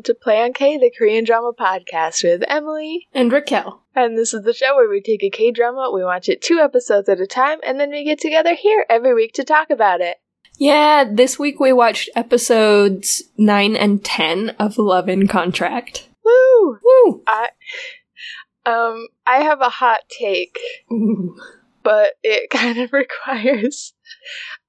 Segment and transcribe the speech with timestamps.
[0.00, 3.06] and welcome to Play on K, the Korean drama podcast with Emily.
[3.12, 3.82] And Raquel.
[3.94, 6.58] And this is the show where we take a K drama, we watch it two
[6.58, 10.00] episodes at a time, and then we get together here every week to talk about
[10.00, 10.16] it.
[10.56, 16.08] Yeah, this week we watched episodes 9 and 10 of Love in Contract.
[16.24, 16.78] Woo!
[16.82, 17.22] Woo!
[17.26, 17.48] I
[18.64, 20.58] um I have a hot take,
[20.90, 21.36] Ooh.
[21.82, 23.92] but it kind of requires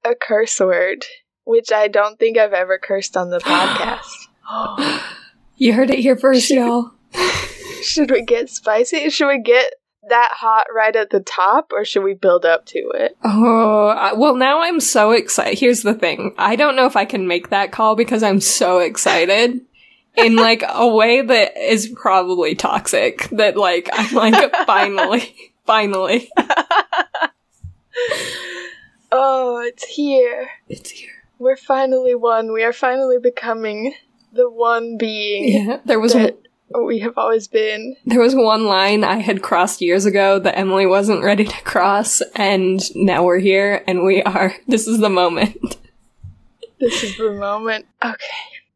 [0.04, 1.06] a curse word,
[1.46, 5.08] which I don't think I've ever cursed on the podcast.
[5.62, 6.90] You heard it here first, y'all.
[7.84, 9.12] should we get spicy?
[9.12, 9.76] Should we get
[10.10, 13.16] that hot right at the top, or should we build up to it?
[13.24, 15.60] Oh, I- well, now I'm so excited.
[15.60, 18.80] Here's the thing I don't know if I can make that call because I'm so
[18.80, 19.62] excited.
[20.18, 23.30] In like a way that is probably toxic.
[23.30, 26.32] That like I'm like finally, finally,
[29.12, 30.50] Oh, it's here.
[30.68, 31.12] it's here.
[31.38, 32.52] We're finally one.
[32.52, 33.94] We are finally becoming
[34.32, 36.38] the one being Yeah, there was that
[36.86, 37.98] we have always been.
[38.06, 42.22] There was one line I had crossed years ago that Emily wasn't ready to cross,
[42.36, 44.54] and now we're here, and we are.
[44.68, 45.78] This is the moment.
[46.80, 47.86] This is the moment.
[48.04, 48.16] Okay.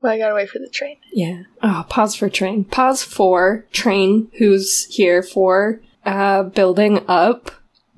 [0.01, 0.97] Well, I gotta wait for the train.
[1.13, 1.43] Yeah.
[1.63, 2.65] Oh, pause for train.
[2.65, 7.49] Pause for train, who's here for uh, building up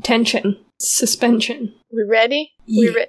[0.03, 1.73] tension, suspension.
[1.92, 2.53] We ready?
[2.67, 2.92] We Yeah.
[2.94, 3.05] re-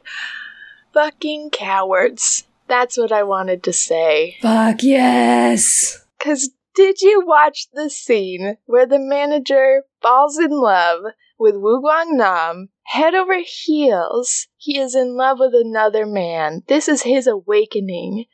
[0.95, 2.45] Fucking cowards.
[2.69, 4.37] That's what I wanted to say.
[4.43, 6.05] Fuck yes!
[6.19, 11.01] Cause did you watch the scene where the manager falls in love
[11.39, 14.47] with Wu Guang Nam, head over heels?
[14.57, 16.63] He is in love with another man.
[16.69, 18.27] This is his awakening.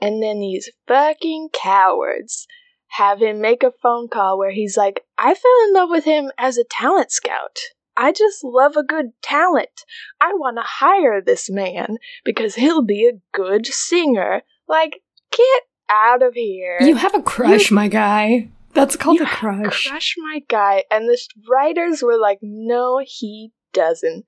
[0.00, 2.48] And then these fucking cowards
[2.88, 6.32] have him make a phone call where he's like, I fell in love with him
[6.38, 7.58] as a talent scout.
[7.96, 9.82] I just love a good talent.
[10.20, 14.42] I want to hire this man because he'll be a good singer.
[14.68, 15.00] Like,
[15.30, 16.78] get out of here.
[16.80, 18.48] You have a crush, my guy.
[18.72, 19.88] That's called You a crush.
[19.88, 20.84] Crush my guy.
[20.90, 21.18] And the
[21.48, 24.24] writers were like, no, he doesn't.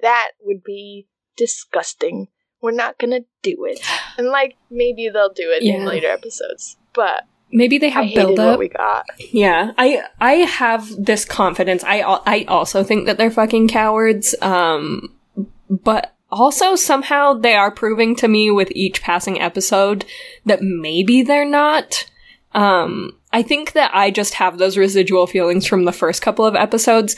[0.00, 2.28] That would be disgusting.
[2.62, 3.80] We're not gonna do it.
[4.16, 6.76] And like, maybe they'll do it in later episodes.
[6.94, 8.58] But Maybe they have build what up.
[8.58, 9.06] we got.
[9.32, 11.82] Yeah, I I have this confidence.
[11.84, 14.34] I I also think that they're fucking cowards.
[14.40, 15.14] Um,
[15.68, 20.04] but also somehow they are proving to me with each passing episode
[20.46, 22.06] that maybe they're not.
[22.52, 26.56] Um, I think that I just have those residual feelings from the first couple of
[26.56, 27.16] episodes.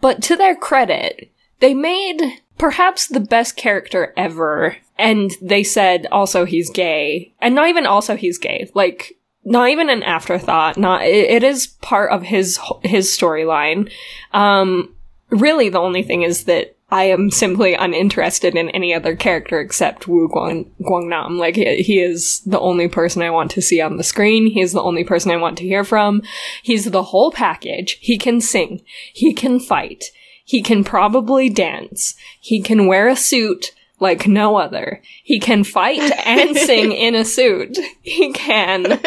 [0.00, 2.20] But to their credit, they made
[2.58, 4.76] perhaps the best character ever.
[4.98, 7.34] And they said also he's gay.
[7.40, 8.70] And not even also he's gay.
[8.74, 10.76] Like, not even an afterthought.
[10.76, 13.90] Not, it, it is part of his, his storyline.
[14.32, 14.92] Um,
[15.30, 20.08] really the only thing is that I am simply uninterested in any other character except
[20.08, 21.38] Wu Guang, Guangnam.
[21.38, 24.46] Like, he, he is the only person I want to see on the screen.
[24.48, 26.22] He is the only person I want to hear from.
[26.62, 27.98] He's the whole package.
[28.00, 28.82] He can sing.
[29.12, 30.06] He can fight.
[30.44, 32.14] He can probably dance.
[32.40, 35.02] He can wear a suit like no other.
[35.22, 37.78] He can fight and sing in a suit.
[38.02, 39.00] He can.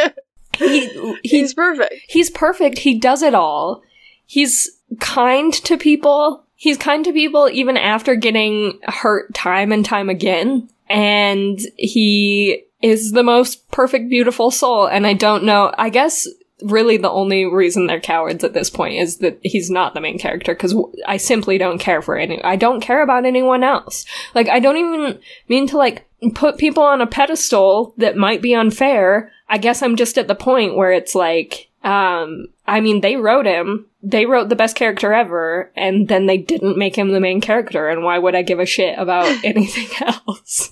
[0.59, 0.87] He,
[1.23, 1.93] He's he's perfect.
[2.07, 2.79] he's perfect.
[2.79, 3.81] He does it all.
[4.25, 6.43] He's kind to people.
[6.55, 10.69] He's kind to people even after getting hurt time and time again.
[10.89, 14.87] And he is the most perfect, beautiful soul.
[14.87, 16.27] And I don't know, I guess
[16.61, 20.19] really the only reason they're cowards at this point is that he's not the main
[20.19, 20.75] character because
[21.07, 24.05] I simply don't care for any, I don't care about anyone else.
[24.35, 26.05] Like, I don't even mean to like
[26.35, 29.31] put people on a pedestal that might be unfair.
[29.49, 33.45] I guess I'm just at the point where it's like, um, I mean, they wrote
[33.45, 33.87] him.
[34.03, 37.87] They wrote the best character ever, and then they didn't make him the main character,
[37.87, 40.71] and why would I give a shit about anything else?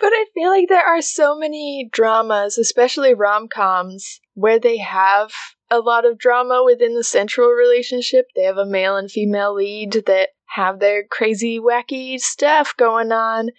[0.00, 5.32] But I feel like there are so many dramas, especially rom coms, where they have
[5.70, 8.26] a lot of drama within the central relationship.
[8.36, 13.50] They have a male and female lead that have their crazy, wacky stuff going on,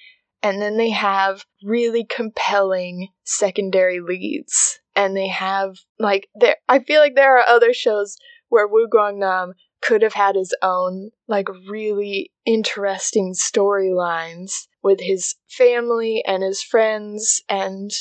[0.41, 4.79] and then they have really compelling secondary leads.
[4.95, 6.55] And they have, like, there.
[6.69, 8.15] I feel like there are other shows
[8.47, 16.23] where Wu Guangnam could have had his own, like, really interesting storylines with his family
[16.25, 17.91] and his friends and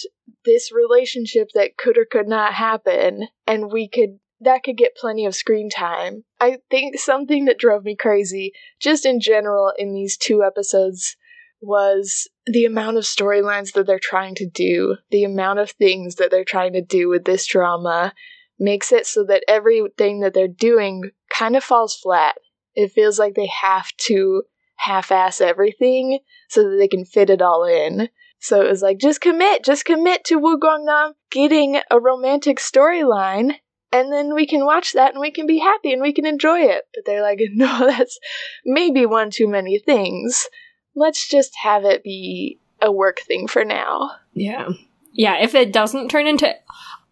[0.44, 5.24] this relationship that could or could not happen and we could that could get plenty
[5.24, 6.24] of screen time.
[6.40, 11.16] I think something that drove me crazy just in general in these two episodes
[11.64, 16.30] was the amount of storylines that they're trying to do, the amount of things that
[16.30, 18.12] they're trying to do with this drama
[18.58, 22.36] makes it so that everything that they're doing kind of falls flat.
[22.74, 24.42] It feels like they have to
[24.76, 26.18] half ass everything
[26.48, 28.08] so that they can fit it all in.
[28.40, 33.54] So it was like, just commit, just commit to Wu Guangnam getting a romantic storyline,
[33.90, 36.60] and then we can watch that and we can be happy and we can enjoy
[36.60, 36.82] it.
[36.92, 38.18] But they're like, no, that's
[38.64, 40.48] maybe one too many things.
[40.94, 44.12] Let's just have it be a work thing for now.
[44.32, 44.68] Yeah.
[45.12, 46.54] Yeah, if it doesn't turn into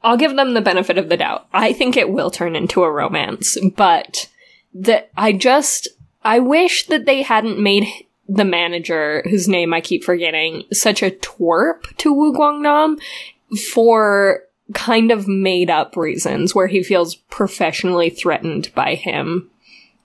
[0.05, 1.46] I'll give them the benefit of the doubt.
[1.52, 4.29] I think it will turn into a romance, but
[4.75, 5.88] that I just
[6.25, 7.87] I wish that they hadn't made
[8.29, 13.00] the manager, whose name I keep forgetting, such a twerp to Wu Guangnam
[13.73, 14.44] for
[14.75, 19.50] kind of made up reasons where he feels professionally threatened by him.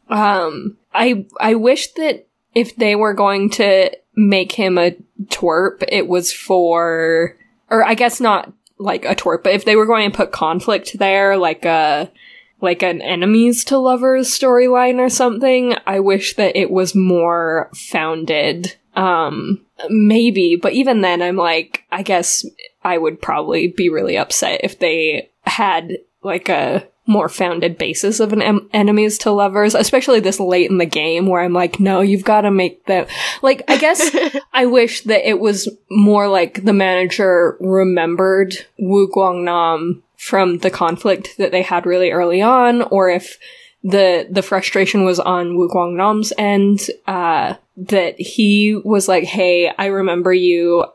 [0.10, 4.96] Um, I I wish that if they were going to make him a
[5.26, 7.36] twerp, it was for,
[7.70, 10.98] or I guess not like a twerp, but if they were going to put conflict
[10.98, 12.12] there, like a
[12.60, 18.76] like an enemies to lovers storyline or something, I wish that it was more founded.
[18.96, 22.46] Um, maybe, but even then, I'm like, I guess
[22.84, 28.34] I would probably be really upset if they had like a more founded basis of
[28.34, 32.02] an em- enemies to lovers, especially this late in the game where I'm like, no,
[32.02, 33.08] you've got to make them
[33.42, 34.16] like, I guess
[34.54, 41.38] I wish that it was more like the manager remembered Wu Guangnam from the conflict
[41.38, 43.38] that they had really early on, or if
[43.84, 49.86] the the frustration was on Wu Guangnam's end, uh, that he was like, "Hey, I
[49.86, 50.86] remember you.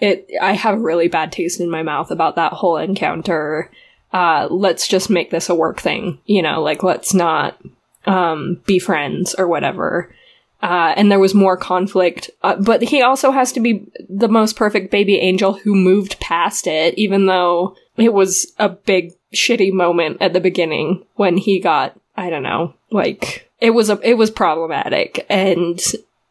[0.00, 0.28] It.
[0.40, 3.70] I have a really bad taste in my mouth about that whole encounter.
[4.12, 6.18] Uh, let's just make this a work thing.
[6.26, 7.60] You know, like let's not
[8.06, 10.14] um, be friends or whatever."
[10.62, 14.54] Uh, and there was more conflict, uh, but he also has to be the most
[14.54, 20.18] perfect baby angel who moved past it, even though it was a big shitty moment
[20.20, 24.30] at the beginning when he got I don't know, like it was a it was
[24.30, 25.80] problematic and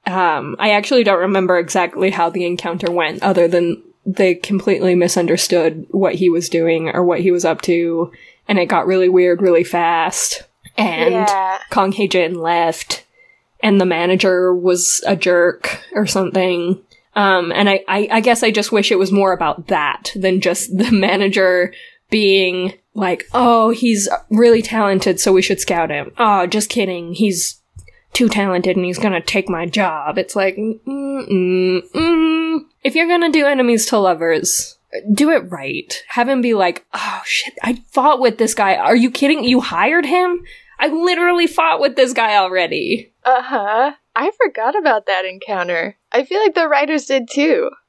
[0.05, 5.85] um I actually don't remember exactly how the encounter went other than they completely misunderstood
[5.91, 8.11] what he was doing or what he was up to
[8.47, 10.43] and it got really weird really fast
[10.77, 11.59] and Yeah.
[11.69, 13.05] Kong Hee Jin left
[13.61, 16.81] and the manager was a jerk or something.
[17.15, 20.41] Um, and I, I, I guess I just wish it was more about that than
[20.41, 21.73] just the manager
[22.09, 26.11] being like, oh, he's really talented, so we should scout him.
[26.17, 27.13] Oh, just kidding.
[27.13, 27.61] He's
[28.13, 30.17] too talented and he's gonna take my job.
[30.17, 32.40] It's like, mm, mm, mm.
[32.83, 34.77] If you're gonna do enemies to lovers,
[35.13, 36.03] do it right.
[36.09, 38.75] Have him be like, oh shit, I fought with this guy.
[38.75, 39.43] Are you kidding?
[39.43, 40.43] You hired him?
[40.79, 43.13] I literally fought with this guy already.
[43.23, 43.91] Uh huh.
[44.15, 45.95] I forgot about that encounter.
[46.11, 47.69] I feel like the writers did too.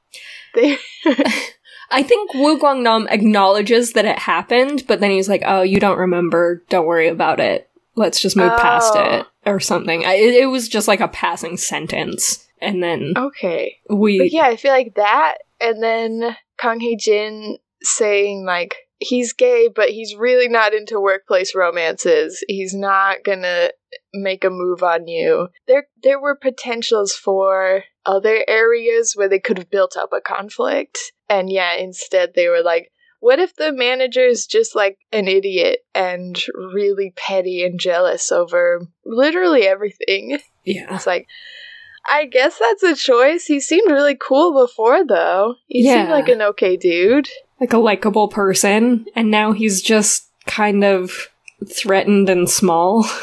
[0.55, 0.77] They
[1.89, 5.97] I think Wu Guangnam acknowledges that it happened, but then he's like, "Oh, you don't
[5.97, 6.63] remember.
[6.69, 7.69] Don't worry about it.
[7.95, 9.19] Let's just move past Oh.
[9.19, 13.77] it or something." I, it, it was just like a passing sentence, and then okay.
[13.89, 19.33] we But yeah, I feel like that, and then Kang Hee Jin saying like he's
[19.33, 22.43] gay, but he's really not into workplace romances.
[22.47, 23.69] He's not gonna
[24.13, 25.49] make a move on you.
[25.67, 30.97] There, there were potentials for other areas where they could have built up a conflict,
[31.29, 32.89] and yeah, instead they were like.
[33.19, 38.81] What if the manager is just like an idiot and really petty and jealous over
[39.05, 40.39] literally everything?
[40.65, 41.29] yeah It's like,
[42.07, 43.45] I guess that's a choice.
[43.45, 45.55] He seemed really cool before, though.
[45.67, 47.29] He seemed like an okay dude.
[47.59, 51.29] like a likable person, and now he's just kind of
[51.65, 53.05] threatened and small.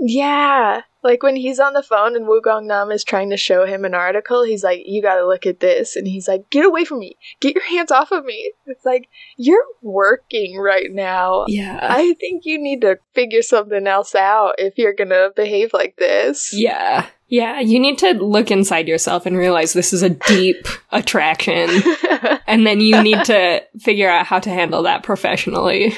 [0.00, 0.82] Yeah.
[1.02, 3.84] Like when he's on the phone and Wu Gong Nam is trying to show him
[3.84, 5.94] an article, he's like, You gotta look at this.
[5.96, 7.16] And he's like, Get away from me.
[7.40, 8.52] Get your hands off of me.
[8.66, 11.44] It's like, You're working right now.
[11.46, 15.96] yeah, I think you need to figure something else out if you're gonna behave like
[15.98, 16.52] this.
[16.52, 17.60] yeah, yeah.
[17.60, 21.68] You need to look inside yourself and realize this is a deep attraction.
[22.48, 25.94] and then you need to figure out how to handle that professionally.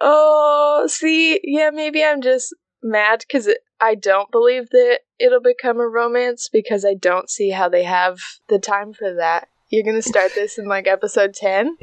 [0.00, 3.48] Oh, see, yeah, maybe I'm just mad because
[3.80, 8.18] I don't believe that it'll become a romance because I don't see how they have
[8.48, 9.48] the time for that.
[9.68, 11.76] You're gonna start this in like episode 10?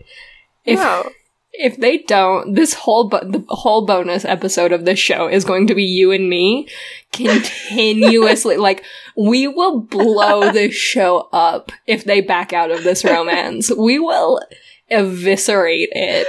[0.65, 1.09] If no.
[1.53, 5.67] if they don't, this whole bo- the whole bonus episode of this show is going
[5.67, 6.67] to be you and me
[7.13, 8.83] continuously like
[9.15, 13.71] we will blow this show up if they back out of this romance.
[13.73, 14.41] We will
[14.89, 16.27] eviscerate it.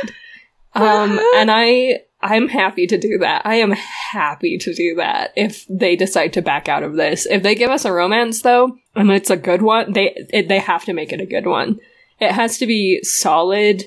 [0.74, 3.42] Um and I I'm happy to do that.
[3.44, 7.26] I am happy to do that if they decide to back out of this.
[7.26, 10.58] If they give us a romance though, and it's a good one, they it, they
[10.58, 11.78] have to make it a good one.
[12.18, 13.84] It has to be solid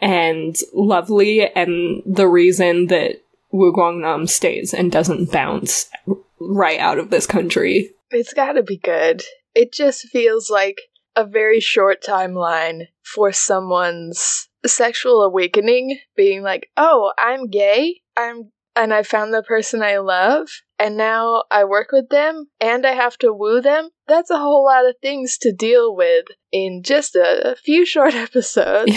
[0.00, 5.90] and lovely and the reason that Wu Guangnam stays and doesn't bounce
[6.38, 7.90] right out of this country.
[8.10, 9.24] It's gotta be good.
[9.54, 10.82] It just feels like
[11.16, 18.00] a very short timeline for someone's sexual awakening being like, "Oh, I'm gay.
[18.16, 22.84] I'm and I found the person I love, and now I work with them and
[22.86, 26.82] I have to woo them." That's a whole lot of things to deal with in
[26.82, 28.96] just a, a few short episodes.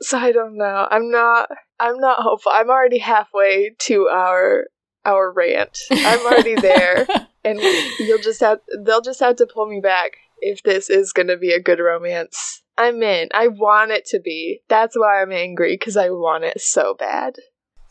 [0.00, 0.86] so I don't know.
[0.90, 2.52] I'm not I'm not hopeful.
[2.54, 4.66] I'm already halfway to our
[5.04, 5.76] our rant.
[5.90, 7.06] I'm already there,
[7.44, 7.58] and
[7.98, 11.36] you'll just have they'll just have to pull me back if this is going to
[11.36, 12.61] be a good romance.
[12.78, 13.28] I'm in.
[13.34, 14.62] I want it to be.
[14.68, 17.36] That's why I'm angry because I want it so bad.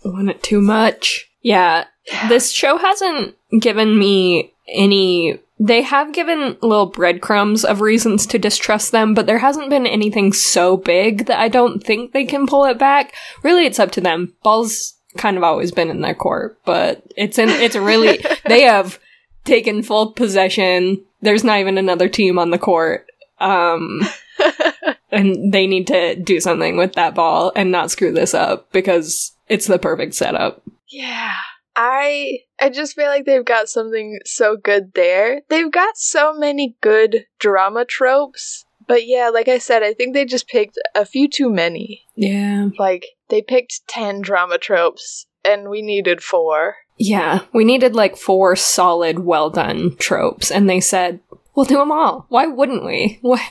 [0.04, 1.30] I want it too much.
[1.42, 1.86] Yeah,
[2.28, 5.40] this show hasn't given me any.
[5.60, 10.34] They have given little breadcrumbs of reasons to distrust them, but there hasn't been anything
[10.34, 13.14] so big that I don't think they can pull it back.
[13.44, 14.34] Really, it's up to them.
[14.44, 17.50] Ball's kind of always been in their court, but it's in.
[17.50, 19.00] It's really they have
[19.46, 21.04] taken full possession.
[21.22, 23.08] There's not even another team on the court.
[23.40, 24.02] Um,
[25.12, 29.34] and they need to do something with that ball and not screw this up because
[29.50, 30.62] it's the perfect setup.
[30.90, 31.34] Yeah.
[31.76, 35.42] I I just feel like they've got something so good there.
[35.50, 38.66] They've got so many good drama tropes.
[38.88, 42.04] But yeah, like I said, I think they just picked a few too many.
[42.16, 42.70] Yeah.
[42.78, 46.76] Like they picked 10 drama tropes and we needed 4.
[46.98, 51.20] Yeah, we needed like four solid, well done tropes, and they said,
[51.56, 52.28] we'll do them all.
[52.30, 53.18] Why wouldn't we?
[53.22, 53.42] What?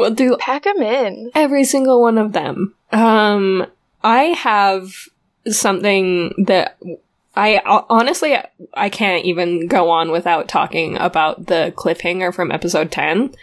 [0.00, 1.30] We'll do Pack them in.
[1.34, 2.74] every single one of them.
[2.90, 3.66] Um,
[4.02, 4.92] I have
[5.46, 6.78] something that
[7.36, 8.36] I honestly
[8.74, 13.34] I can't even go on without talking about the cliffhanger from episode 10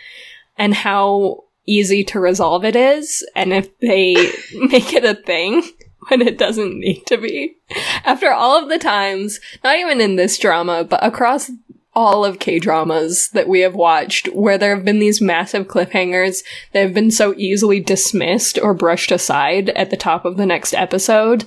[0.57, 4.13] and how easy to resolve it is and if they
[4.55, 5.61] make it a thing
[6.07, 7.55] when it doesn't need to be.
[8.03, 11.51] After all of the times, not even in this drama, but across
[11.97, 16.43] all of K dramas that we have watched where there have been these massive cliffhangers
[16.71, 20.75] that have been so easily dismissed or brushed aside at the top of the next
[20.75, 21.45] episode.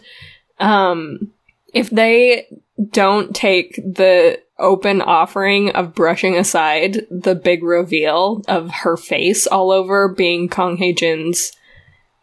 [0.59, 1.31] Um,
[1.73, 2.49] if they
[2.91, 9.71] don't take the open offering of brushing aside the big reveal of her face all
[9.71, 11.53] over being Kong Hye Jin's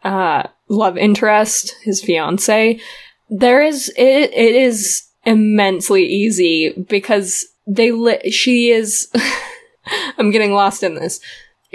[0.04, 2.78] uh, love interest, his fiance,
[3.30, 9.08] there is it, it is immensely easy because they li- she is
[10.18, 11.20] I'm getting lost in this.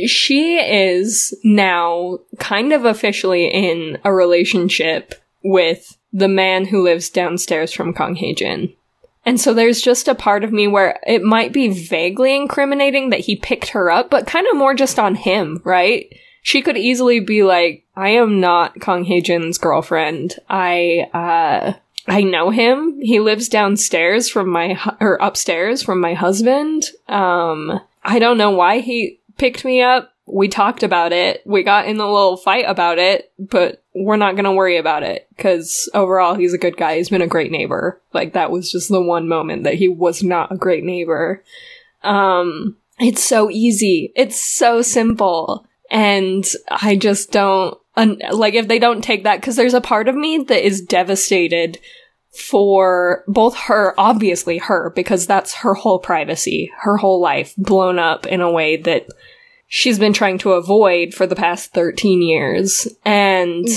[0.05, 7.71] She is now kind of officially in a relationship with the man who lives downstairs
[7.71, 8.73] from Kong Hye Jin.
[9.25, 13.21] And so there's just a part of me where it might be vaguely incriminating that
[13.21, 16.11] he picked her up, but kind of more just on him, right?
[16.41, 20.35] She could easily be like, I am not Kong Hye Jin's girlfriend.
[20.49, 21.73] I, uh,
[22.07, 22.99] I know him.
[23.01, 26.85] He lives downstairs from my, hu- or upstairs from my husband.
[27.07, 30.13] Um, I don't know why he picked me up.
[30.25, 31.41] We talked about it.
[31.45, 35.27] We got in a little fight about it, but we're not gonna worry about it
[35.35, 36.97] because overall he's a good guy.
[36.97, 38.01] He's been a great neighbor.
[38.13, 41.43] Like that was just the one moment that he was not a great neighbor.
[42.03, 44.11] Um, it's so easy.
[44.15, 45.65] It's so simple.
[45.91, 50.07] And I just don't, un- like, if they don't take that, because there's a part
[50.07, 51.79] of me that is devastated
[52.33, 58.25] for both her, obviously her, because that's her whole privacy, her whole life blown up
[58.25, 59.07] in a way that
[59.67, 62.87] she's been trying to avoid for the past 13 years.
[63.05, 63.67] And,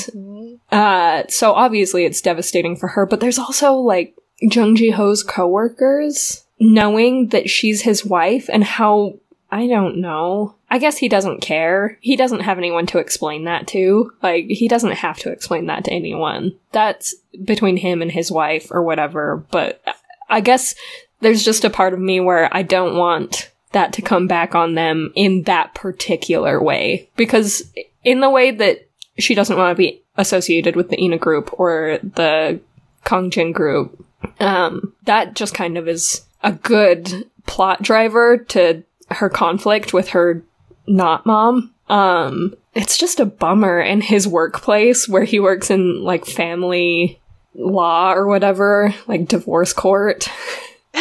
[0.73, 6.45] uh, so obviously it's devastating for her, but there's also like Jung Ji Ho's coworkers
[6.59, 9.19] knowing that she's his wife and how
[9.51, 10.56] I don't know.
[10.69, 11.97] I guess he doesn't care.
[12.01, 14.13] He doesn't have anyone to explain that to.
[14.23, 16.55] Like, he doesn't have to explain that to anyone.
[16.73, 19.83] That's between him and his wife or whatever, but
[20.29, 20.75] I guess
[21.21, 24.75] there's just a part of me where I don't want that to come back on
[24.75, 27.11] them in that particular way.
[27.17, 27.71] Because
[28.05, 31.99] in the way that she doesn't want to be associated with the Ina group or
[32.03, 32.61] the
[33.05, 34.05] Kong Kongjin group,
[34.41, 40.43] um, that just kind of is a good plot driver to her conflict with her
[40.87, 41.75] not mom.
[41.89, 47.21] Um, it's just a bummer in his workplace where he works in like family
[47.55, 50.29] law or whatever, like divorce court.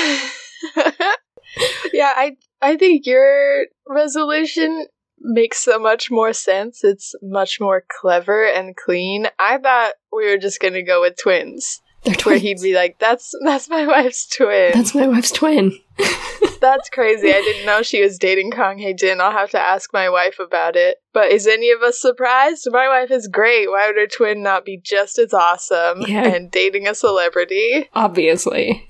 [1.93, 4.87] yeah, I I think your resolution
[5.19, 6.83] makes so much more sense.
[6.83, 9.27] It's much more clever and clean.
[9.39, 11.81] I thought we were just gonna go with twins.
[12.05, 14.71] They're Where he'd be like, That's that's my wife's twin.
[14.73, 15.77] That's my wife's twin.
[16.61, 17.29] That's crazy.
[17.29, 19.21] I didn't know she was dating Kong Hye Jin.
[19.21, 20.97] I'll have to ask my wife about it.
[21.13, 22.67] But is any of us surprised?
[22.71, 23.69] My wife is great.
[23.69, 26.23] Why would her twin not be just as awesome Yeah.
[26.25, 27.89] and dating a celebrity?
[27.93, 28.87] Obviously.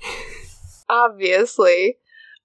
[0.88, 1.98] Obviously.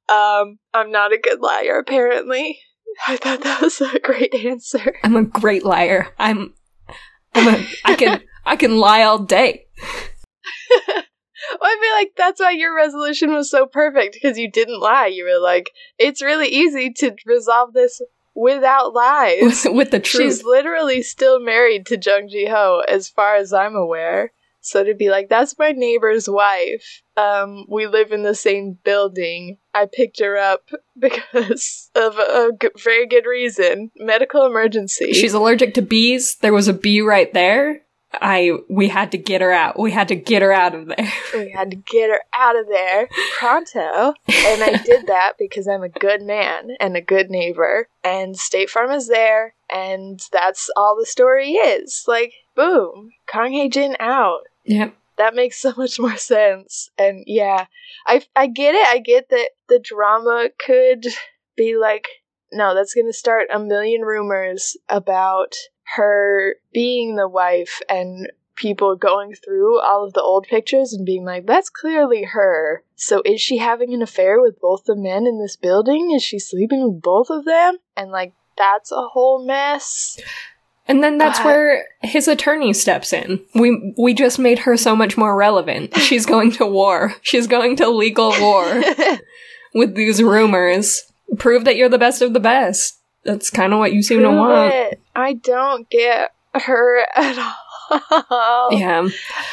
[0.09, 2.59] Um, I'm not a good liar, apparently.
[3.07, 4.95] I thought that was a great answer.
[5.03, 6.09] I'm a great liar.
[6.19, 6.53] I'm
[7.33, 9.67] I'm a I can I can lie all day.
[10.87, 11.03] Well,
[11.61, 15.07] I feel like that's why your resolution was so perfect because you didn't lie.
[15.07, 18.01] You were like, it's really easy to resolve this
[18.35, 19.65] without lies.
[19.69, 20.23] With, the truth.
[20.23, 24.31] She's literally still married to Jung Ji Ho, as far as I'm aware.
[24.63, 27.01] So to be like, that's my neighbor's wife.
[27.17, 29.57] Um, we live in the same building.
[29.73, 33.89] I picked her up because of a g- very good reason.
[33.97, 35.13] Medical emergency.
[35.13, 36.35] She's allergic to bees.
[36.41, 37.81] There was a bee right there.
[38.13, 39.79] I we had to get her out.
[39.79, 41.13] We had to get her out of there.
[41.33, 44.13] we had to get her out of there pronto.
[44.27, 47.87] And I did that because I'm a good man and a good neighbor.
[48.03, 49.53] And State Farm is there.
[49.73, 52.03] And that's all the story is.
[52.07, 53.11] Like, boom.
[53.27, 54.41] Kang Hae Jin out.
[54.65, 54.95] Yep.
[55.17, 56.89] That makes so much more sense.
[56.97, 57.67] And yeah,
[58.05, 58.85] I, I get it.
[58.87, 61.05] I get that the drama could
[61.55, 62.07] be like,
[62.51, 65.55] no, that's going to start a million rumors about
[65.95, 71.25] her being the wife and people going through all of the old pictures and being
[71.25, 72.83] like, that's clearly her.
[72.95, 76.11] So is she having an affair with both the men in this building?
[76.15, 77.77] Is she sleeping with both of them?
[77.97, 80.19] And like, that's a whole mess.
[80.87, 83.43] And then that's But- where his attorney steps in.
[83.55, 85.95] We we just made her so much more relevant.
[85.97, 87.13] She's going to war.
[87.21, 88.83] She's going to legal war
[89.73, 91.03] with these rumors.
[91.37, 93.00] Prove that you're the best of the best.
[93.23, 94.73] That's kind of what you seem to want.
[94.73, 95.01] it.
[95.15, 98.69] I don't get her at all.
[98.71, 99.07] Yeah.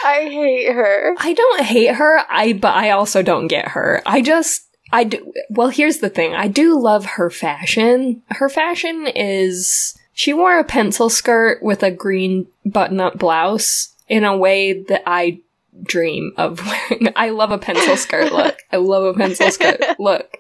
[0.05, 1.15] I hate her.
[1.19, 2.21] I don't hate her.
[2.29, 4.01] I but I also don't get her.
[4.07, 5.33] I just I do.
[5.51, 6.35] Well, here's the thing.
[6.35, 8.23] I do love her fashion.
[8.31, 14.37] Her fashion is she wore a pencil skirt with a green button-up blouse in a
[14.37, 15.41] way that I
[15.83, 17.13] dream of wearing.
[17.17, 18.59] I love a pencil skirt look.
[18.73, 20.37] I love a pencil skirt look.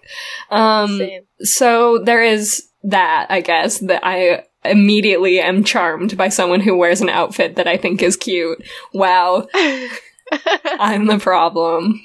[0.50, 1.22] Um Same.
[1.42, 7.00] so there is that, I guess, that I immediately am charmed by someone who wears
[7.00, 8.62] an outfit that I think is cute.
[8.92, 9.46] Wow,
[10.64, 12.00] I'm the problem.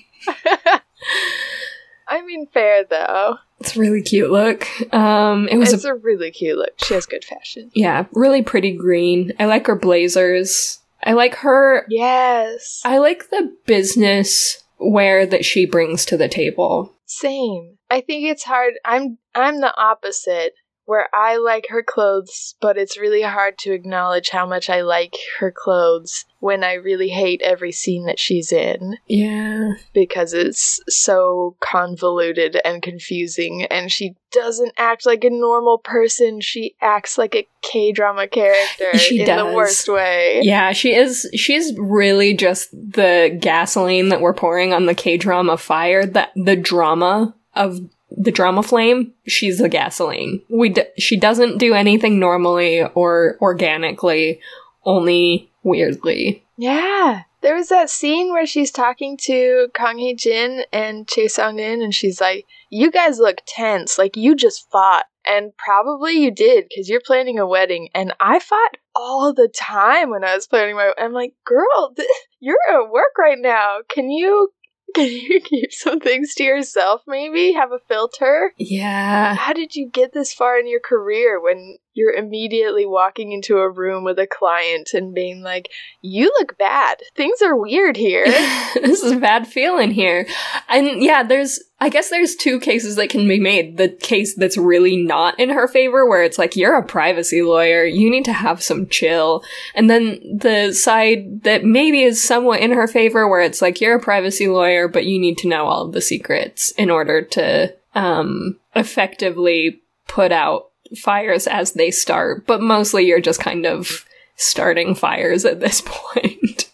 [2.08, 3.38] I mean, fair though.
[3.60, 4.68] It's a really cute look.
[4.94, 6.72] Um, it was It's a, a really cute look.
[6.84, 7.72] She has good fashion.
[7.74, 9.32] yeah, really pretty green.
[9.40, 10.80] I like her blazers.
[11.04, 11.86] I like her.
[11.90, 12.82] Yes.
[12.86, 16.94] I like the business wear that she brings to the table.
[17.06, 17.78] Same.
[17.90, 18.74] I think it's hard.
[18.86, 20.54] I'm I'm the opposite
[20.86, 25.16] where I like her clothes, but it's really hard to acknowledge how much I like
[25.40, 31.56] her clothes when I really hate every scene that she's in Yeah, because it's so
[31.62, 36.42] convoluted and confusing and she doesn't act like a normal person.
[36.42, 39.48] She acts like a K-drama character She in does.
[39.48, 40.42] the worst way.
[40.44, 40.74] yeah.
[40.74, 41.30] She is.
[41.36, 46.06] She's really just the gasoline that we're pouring on the K drama fire.
[46.06, 47.80] That the drama of
[48.16, 49.14] the drama flame.
[49.28, 50.42] She's the gasoline.
[50.50, 54.40] We d- she doesn't do anything normally or organically,
[54.86, 56.44] only weirdly.
[56.58, 57.24] Yeah.
[57.42, 61.82] There was that scene where she's talking to Kang Hee Jin and Chae Sung In,
[61.82, 65.06] and she's like, You guys look tense, like you just fought.
[65.26, 67.90] And probably you did, because you're planning a wedding.
[67.96, 72.08] And I fought all the time when I was planning my I'm like, girl, th-
[72.40, 73.80] you're at work right now.
[73.90, 74.54] Can you
[74.96, 77.54] can you keep some things to yourself, maybe?
[77.54, 78.54] Have a filter?
[78.58, 79.36] Yeah.
[79.36, 83.70] How did you get this far in your career when you're immediately walking into a
[83.70, 85.70] room with a client and being like,
[86.02, 86.98] you look bad.
[87.16, 88.26] Things are weird here.
[88.76, 90.28] this is a bad feeling here.
[90.68, 93.78] And yeah, there's, I guess there's two cases that can be made.
[93.78, 97.84] The case that's really not in her favor, where it's like, you're a privacy lawyer,
[97.84, 99.44] you need to have some chill.
[99.76, 103.98] And then the side that maybe is somewhat in her favor, where it's like, you're
[103.98, 107.76] a privacy lawyer, but you need to know all of the secrets in order to,
[107.94, 112.46] um, effectively put out fires as they start.
[112.46, 116.70] But mostly you're just kind of starting fires at this point.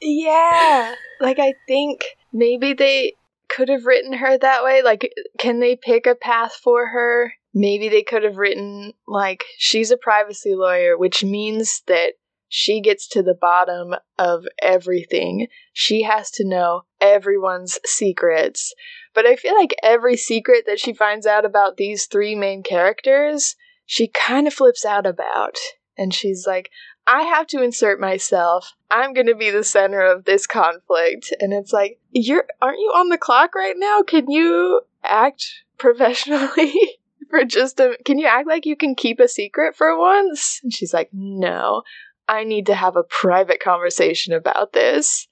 [0.00, 0.94] yeah.
[1.20, 3.14] Like, I think maybe they
[3.48, 4.82] could have written her that way.
[4.82, 7.32] Like, can they pick a path for her?
[7.54, 12.14] Maybe they could have written, like, she's a privacy lawyer, which means that
[12.48, 15.48] she gets to the bottom of everything.
[15.72, 18.74] She has to know everyone's secrets.
[19.16, 23.56] But I feel like every secret that she finds out about these three main characters,
[23.86, 25.56] she kind of flips out about.
[25.96, 26.70] And she's like,
[27.06, 28.74] I have to insert myself.
[28.90, 31.32] I'm going to be the center of this conflict.
[31.40, 34.02] And it's like, you're aren't you on the clock right now?
[34.02, 35.46] Can you act
[35.78, 36.74] professionally
[37.30, 40.60] for just a can you act like you can keep a secret for once?
[40.62, 41.82] And she's like, "No.
[42.28, 45.26] I need to have a private conversation about this."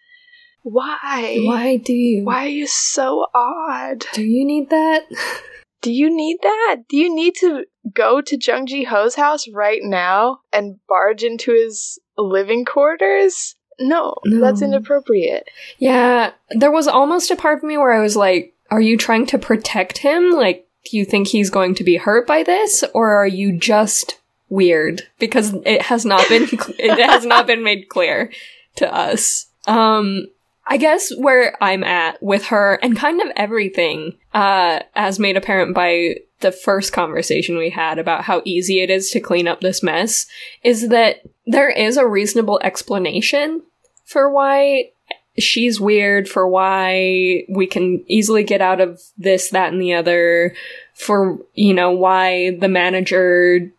[0.65, 1.41] Why?
[1.43, 2.25] Why do you?
[2.25, 4.05] Why are you so odd?
[4.15, 5.05] Do you need that?
[5.83, 6.77] Do you need that?
[6.89, 11.53] Do you need to go to Jung Ji Ho's house right now and barge into
[11.53, 13.55] his living quarters?
[13.79, 15.47] No, no, that's inappropriate.
[15.77, 19.27] Yeah, there was almost a part of me where I was like, are you trying
[19.27, 20.31] to protect him?
[20.31, 22.83] Like, do you think he's going to be hurt by this?
[22.95, 25.03] Or are you just weird?
[25.19, 26.45] Because it has not been,
[26.79, 28.33] it has not been made clear
[28.77, 29.51] to us.
[29.67, 30.29] Um,
[30.67, 35.75] I guess where I'm at with her and kind of everything, uh, as made apparent
[35.75, 39.83] by the first conversation we had about how easy it is to clean up this
[39.83, 40.27] mess,
[40.63, 43.63] is that there is a reasonable explanation
[44.05, 44.91] for why
[45.39, 50.55] she's weird, for why we can easily get out of this, that, and the other,
[50.95, 53.71] for, you know, why the manager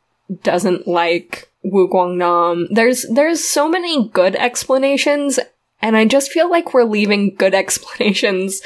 [0.44, 2.68] doesn't like Wu Guangnam.
[2.70, 5.40] There's, there's so many good explanations
[5.82, 8.62] and I just feel like we're leaving good explanations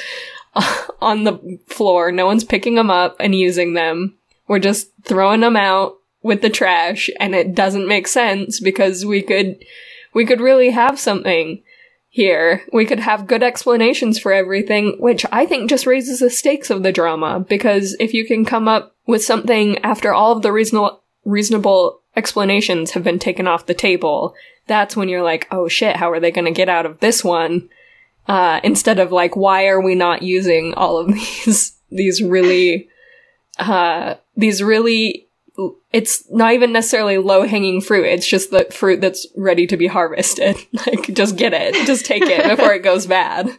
[1.00, 2.12] on the floor.
[2.12, 4.16] No one's picking them up and using them.
[4.48, 9.22] We're just throwing them out with the trash and it doesn't make sense because we
[9.22, 9.64] could,
[10.12, 11.62] we could really have something
[12.08, 12.62] here.
[12.72, 16.82] We could have good explanations for everything, which I think just raises the stakes of
[16.82, 21.00] the drama because if you can come up with something after all of the reasonable,
[21.24, 24.34] reasonable explanations have been taken off the table,
[24.70, 27.24] that's when you're like, oh shit, how are they going to get out of this
[27.24, 27.68] one?
[28.28, 32.88] Uh, instead of like, why are we not using all of these, these really,
[33.58, 35.28] uh, these really,
[35.92, 38.06] it's not even necessarily low hanging fruit.
[38.06, 40.56] It's just the fruit that's ready to be harvested.
[40.86, 41.74] like, just get it.
[41.84, 43.50] Just take it before it goes bad.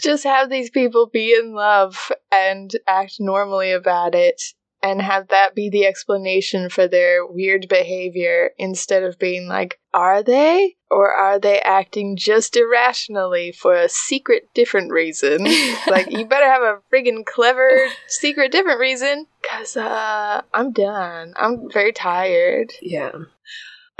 [0.00, 4.40] Just have these people be in love and act normally about it
[4.82, 10.22] and have that be the explanation for their weird behavior instead of being like, are
[10.22, 10.76] they?
[10.90, 15.44] Or are they acting just irrationally for a secret different reason?
[15.86, 21.34] like, you better have a friggin' clever secret different reason, cause, uh, I'm done.
[21.36, 22.72] I'm very tired.
[22.80, 23.12] Yeah.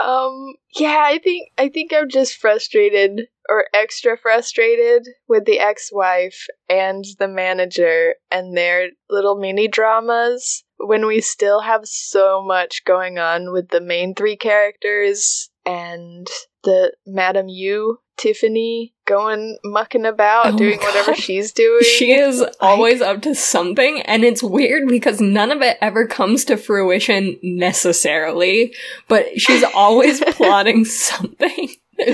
[0.02, 6.46] Um, yeah, I think, I think I'm just frustrated or extra frustrated with the ex-wife
[6.68, 13.18] and the manager and their little mini dramas when we still have so much going
[13.18, 16.26] on with the main three characters and
[16.62, 21.82] the Madam Yu, Tiffany, going mucking about, oh doing whatever she's doing.
[21.82, 26.44] She is always up to something, and it's weird because none of it ever comes
[26.44, 28.74] to fruition necessarily,
[29.08, 31.70] but she's always plotting something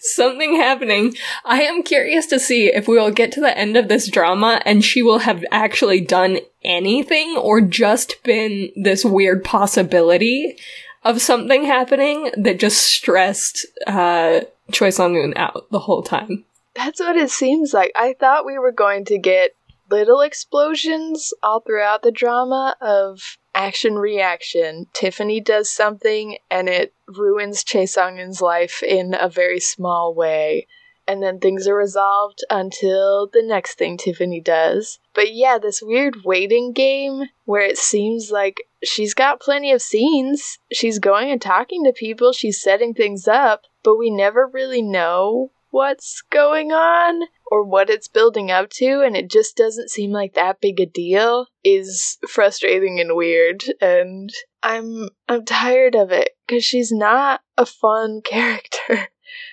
[0.00, 1.14] something happening.
[1.44, 4.60] I am curious to see if we will get to the end of this drama
[4.64, 10.58] and she will have actually done anything or just been this weird possibility
[11.04, 14.40] of something happening that just stressed uh,
[14.72, 16.44] Choi Sung Eun out the whole time.
[16.74, 17.92] That's what it seems like.
[17.94, 19.52] I thought we were going to get
[19.90, 23.20] little explosions all throughout the drama of
[23.54, 24.86] action reaction.
[24.92, 30.66] Tiffany does something and it ruins Chae Sung-eun's life in a very small way.
[31.06, 34.98] And then things are resolved until the next thing Tiffany does.
[35.12, 40.58] But yeah, this weird waiting game where it seems like she's got plenty of scenes.
[40.72, 45.52] She's going and talking to people, she's setting things up, but we never really know
[45.70, 50.34] what's going on or what it's building up to and it just doesn't seem like
[50.34, 54.30] that big a deal is frustrating and weird and
[54.62, 59.08] I'm I'm tired of it cuz she's not a fun character.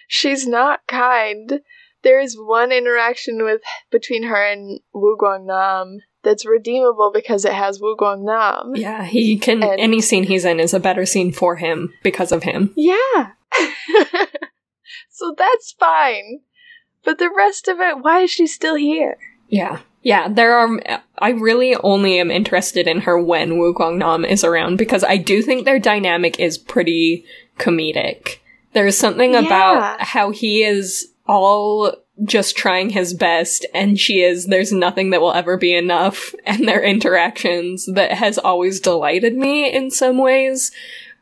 [0.08, 1.62] she's not kind.
[2.04, 7.80] There is one interaction with between her and Wu Guangnam that's redeemable because it has
[7.80, 8.76] Wu Guang Nam.
[8.76, 12.32] Yeah, he can and, any scene he's in is a better scene for him because
[12.32, 12.74] of him.
[12.76, 13.32] Yeah.
[15.10, 16.42] so that's fine.
[17.04, 19.18] But the rest of it, why is she still here?
[19.50, 19.80] Yeah.
[20.04, 20.80] Yeah, there are.
[21.20, 25.44] I really only am interested in her when Wu Guangnam is around because I do
[25.44, 27.24] think their dynamic is pretty
[27.60, 28.38] comedic.
[28.74, 29.46] There's something yeah.
[29.46, 35.22] about how he is all just trying his best and she is there's nothing that
[35.22, 40.72] will ever be enough and their interactions that has always delighted me in some ways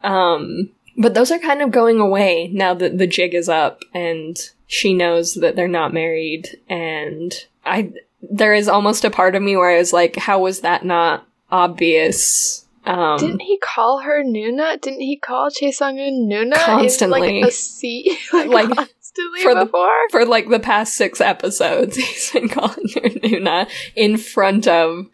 [0.04, 4.38] um but those are kind of going away now that the jig is up and
[4.70, 6.60] she knows that they're not married.
[6.70, 7.34] And
[7.66, 10.86] I, there is almost a part of me where I was like, how was that
[10.86, 12.68] not obvious?
[12.86, 14.80] Um, Didn't he call her Nuna?
[14.80, 16.54] Didn't he call Chae Sung-eun Nuna?
[16.54, 17.38] Constantly.
[17.38, 18.16] In, like, a C?
[18.34, 19.88] like, like constantly for before?
[19.88, 25.08] The, for like the past six episodes, he's been calling her Nuna in front of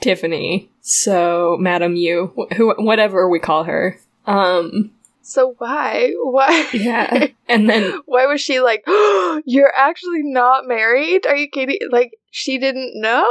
[0.00, 0.70] Tiffany.
[0.80, 3.98] So, Madam Yu, who, whatever we call her.
[4.26, 6.12] Um, so why?
[6.16, 6.68] Why?
[6.72, 7.28] Yeah.
[7.50, 11.26] And then why was she like, oh, "You're actually not married?
[11.26, 13.26] Are you kidding?" Like she didn't know?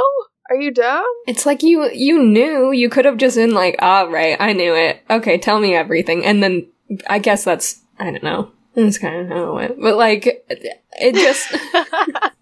[0.50, 1.06] Are you dumb?
[1.28, 2.72] It's like you you knew.
[2.72, 5.02] You could have just been like, "Ah, oh, right, I knew it.
[5.08, 6.66] Okay, tell me everything." And then
[7.06, 8.50] I guess that's I don't know.
[8.78, 9.80] That's kind of how it went.
[9.80, 10.44] But like
[10.92, 11.48] it just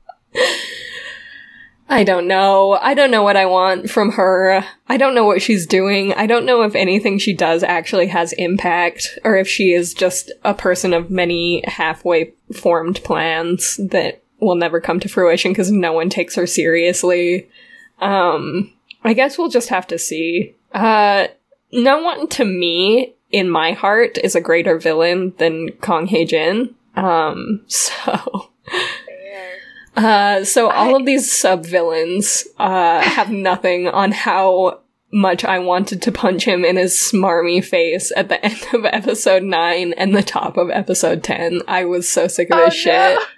[1.88, 2.72] I don't know.
[2.72, 4.62] I don't know what I want from her.
[4.86, 6.12] I don't know what she's doing.
[6.12, 10.30] I don't know if anything she does actually has impact or if she is just
[10.44, 15.94] a person of many halfway formed plans that will never come to fruition because no
[15.94, 17.48] one takes her seriously.
[18.00, 20.54] Um, I guess we'll just have to see.
[20.72, 21.28] Uh,
[21.72, 26.74] no one to me in my heart is a greater villain than Kong Hye Jin.
[26.94, 28.48] Um, so
[29.94, 34.80] uh, so all of these sub villains uh, have nothing on how
[35.12, 39.42] much I wanted to punch him in his smarmy face at the end of episode
[39.42, 41.60] 9 and the top of episode 10.
[41.68, 43.18] I was so sick of oh, this no.
[43.18, 43.28] shit.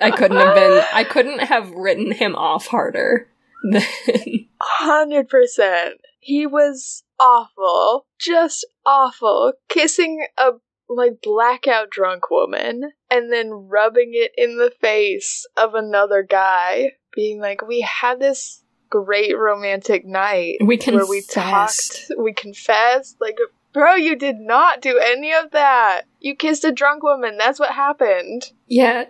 [0.00, 3.28] I couldn't have been, I couldn't have written him off harder
[3.70, 3.82] than.
[4.80, 5.90] 100%.
[6.20, 8.06] He was awful.
[8.18, 9.52] Just awful.
[9.68, 10.52] Kissing a
[10.88, 17.40] like blackout drunk woman and then rubbing it in the face of another guy, being
[17.40, 20.96] like, "We had this great romantic night we confessed.
[20.96, 23.38] where we talked, we confessed." Like,
[23.72, 26.02] bro, you did not do any of that.
[26.18, 27.36] You kissed a drunk woman.
[27.36, 28.50] That's what happened.
[28.66, 29.04] Yeah,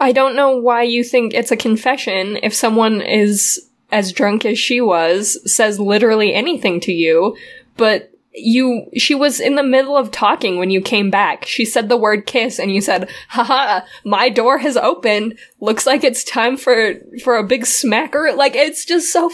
[0.00, 4.58] I don't know why you think it's a confession if someone is as drunk as
[4.58, 7.36] she was, says literally anything to you,
[7.76, 11.44] but you she was in the middle of talking when you came back.
[11.44, 15.38] She said the word kiss and you said, "Haha, my door has opened.
[15.60, 19.30] Looks like it's time for for a big smacker." Like it's just so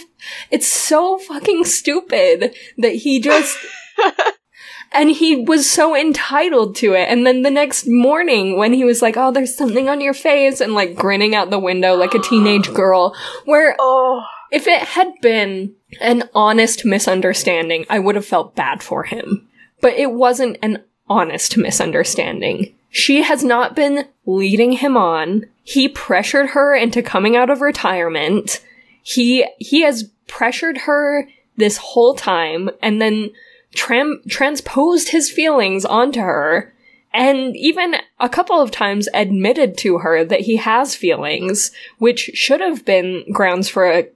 [0.50, 3.56] it's so fucking stupid that he just
[4.92, 7.08] and he was so entitled to it.
[7.08, 10.60] And then the next morning when he was like, "Oh, there's something on your face,"
[10.60, 15.12] and like grinning out the window like a teenage girl, where oh if it had
[15.20, 19.48] been an honest misunderstanding, I would have felt bad for him.
[19.80, 22.74] But it wasn't an honest misunderstanding.
[22.90, 25.46] She has not been leading him on.
[25.62, 28.60] He pressured her into coming out of retirement.
[29.02, 33.30] He, he has pressured her this whole time and then
[33.74, 36.72] tram- transposed his feelings onto her
[37.12, 42.60] and even a couple of times admitted to her that he has feelings, which should
[42.60, 44.08] have been grounds for a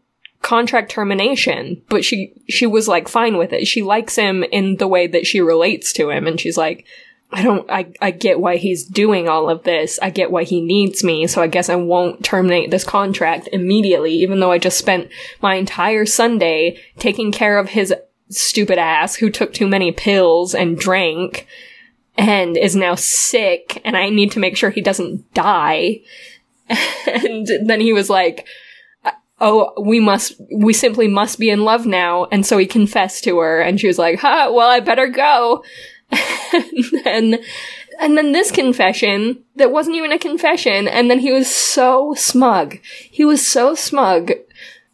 [0.45, 3.67] contract termination, but she she was like fine with it.
[3.67, 6.85] She likes him in the way that she relates to him and she's like
[7.33, 9.99] I don't I I get why he's doing all of this.
[10.03, 14.13] I get why he needs me, so I guess I won't terminate this contract immediately
[14.13, 17.93] even though I just spent my entire Sunday taking care of his
[18.29, 21.47] stupid ass who took too many pills and drank
[22.19, 26.03] and is now sick and I need to make sure he doesn't die.
[27.07, 28.47] And then he was like,
[29.41, 32.27] oh, we must, we simply must be in love now.
[32.27, 35.65] And so he confessed to her and she was like, huh, well, I better go.
[36.11, 37.39] and then,
[38.01, 40.89] and then this confession that wasn't even a confession.
[40.89, 42.79] And then he was so smug.
[43.11, 44.33] He was so smug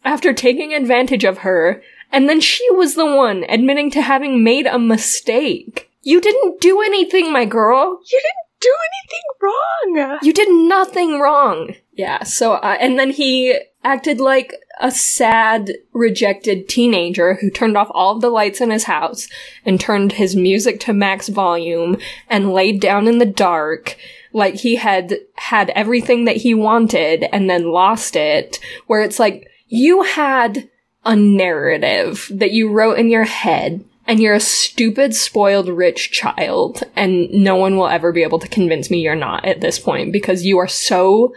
[0.03, 1.81] after taking advantage of her.
[2.11, 5.89] And then she was the one admitting to having made a mistake.
[6.03, 8.01] You didn't do anything, my girl.
[8.11, 10.19] You didn't do anything wrong.
[10.23, 11.75] You did nothing wrong.
[11.93, 17.91] Yeah, so, uh, and then he acted like a sad, rejected teenager who turned off
[17.91, 19.27] all of the lights in his house
[19.65, 21.97] and turned his music to max volume
[22.29, 23.97] and laid down in the dark
[24.33, 29.49] like he had had everything that he wanted and then lost it, where it's like,
[29.67, 30.69] you had
[31.05, 36.83] a narrative that you wrote in your head and you're a stupid, spoiled, rich child,
[36.95, 40.11] and no one will ever be able to convince me you're not at this point
[40.11, 41.33] because you are so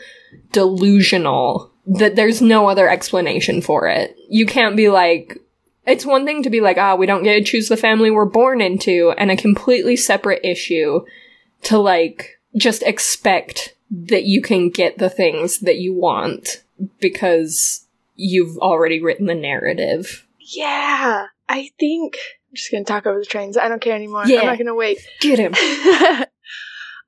[0.52, 4.16] delusional that there's no other explanation for it.
[4.28, 5.38] You can't be like,
[5.86, 8.24] it's one thing to be like, ah, we don't get to choose the family we're
[8.24, 11.04] born into, and a completely separate issue
[11.64, 16.62] to like just expect that you can get the things that you want
[17.00, 20.26] because you've already written the narrative.
[20.38, 22.16] Yeah, I think
[22.50, 23.56] I'm just gonna talk over the trains.
[23.56, 24.24] I don't care anymore.
[24.26, 24.40] Yeah.
[24.40, 24.98] I'm not gonna wait.
[25.20, 25.52] Get him.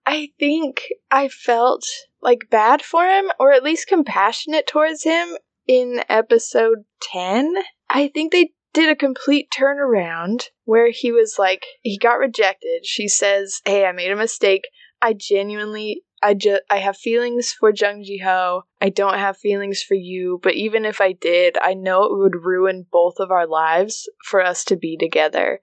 [0.07, 1.85] I think I felt
[2.23, 7.55] like bad for him, or at least compassionate towards him in episode 10.
[7.91, 12.85] I think they did a complete turnaround where he was like, he got rejected.
[12.85, 14.69] She says, Hey, I made a mistake.
[15.01, 18.63] I genuinely I just I have feelings for Jung Ji Ho.
[18.81, 22.45] I don't have feelings for you, but even if I did, I know it would
[22.45, 25.61] ruin both of our lives for us to be together.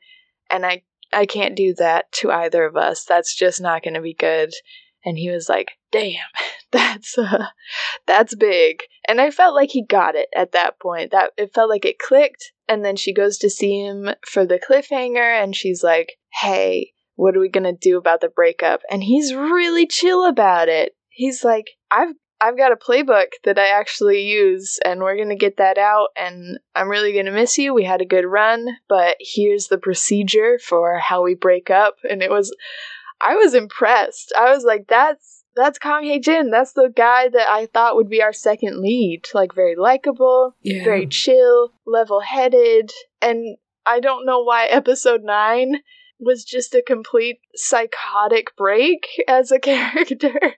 [0.49, 3.03] And I I can't do that to either of us.
[3.03, 4.51] That's just not going to be good.
[5.05, 6.15] And he was like, "Damn,
[6.71, 7.47] that's uh,
[8.05, 11.11] that's big." And I felt like he got it at that point.
[11.11, 12.51] That it felt like it clicked.
[12.67, 17.35] And then she goes to see him for the cliffhanger, and she's like, "Hey, what
[17.35, 20.95] are we gonna do about the breakup?" And he's really chill about it.
[21.09, 25.57] He's like, "I've I've got a playbook that I actually use, and we're gonna get
[25.57, 26.09] that out.
[26.17, 27.73] And I'm really gonna miss you.
[27.73, 32.21] We had a good run, but here's the procedure for how we break up." And
[32.23, 32.55] it was,
[33.25, 34.33] I was impressed.
[34.37, 36.49] I was like, "That's that's Kang Hae Jin.
[36.49, 39.27] That's the guy that I thought would be our second lead.
[39.33, 40.83] Like very likable, Yeah.
[40.83, 45.81] very chill, level headed, and I don't know why episode nine
[46.19, 50.55] was just a complete psychotic break as a character.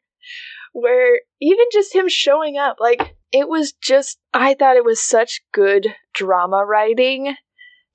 [0.74, 5.42] Where even just him showing up, like, it was just, I thought it was such
[5.54, 7.36] good drama writing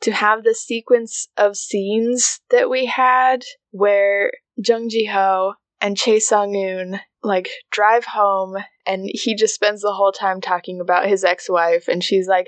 [0.03, 6.21] to have the sequence of scenes that we had where Jung Ji Ho and Chae
[6.21, 11.23] Sung Yoon like drive home and he just spends the whole time talking about his
[11.23, 12.47] ex-wife and she's like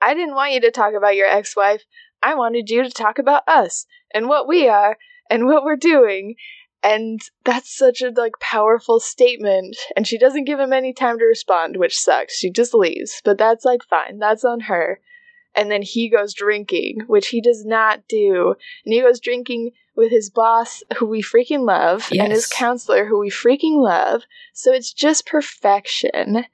[0.00, 1.82] I didn't want you to talk about your ex-wife.
[2.22, 4.98] I wanted you to talk about us and what we are
[5.30, 6.34] and what we're doing.
[6.82, 11.24] And that's such a like powerful statement and she doesn't give him any time to
[11.24, 12.36] respond which sucks.
[12.36, 13.22] She just leaves.
[13.24, 14.18] But that's like fine.
[14.18, 15.00] That's on her
[15.54, 18.54] and then he goes drinking which he does not do.
[18.84, 23.20] And he goes drinking with his boss who we freaking love and his counselor who
[23.20, 24.22] we freaking love.
[24.52, 26.44] So it's just perfection.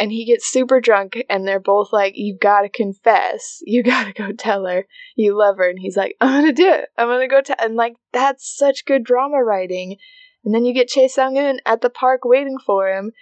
[0.00, 3.60] And he gets super drunk and they're both like you gotta confess.
[3.62, 5.68] You gotta go tell her you love her.
[5.68, 6.88] And he's like i'm gonna do it.
[6.96, 9.96] I'm gonna go tell and like that's such good drama writing.
[10.44, 13.12] And then you get Chae Sung-eun at the park waiting for him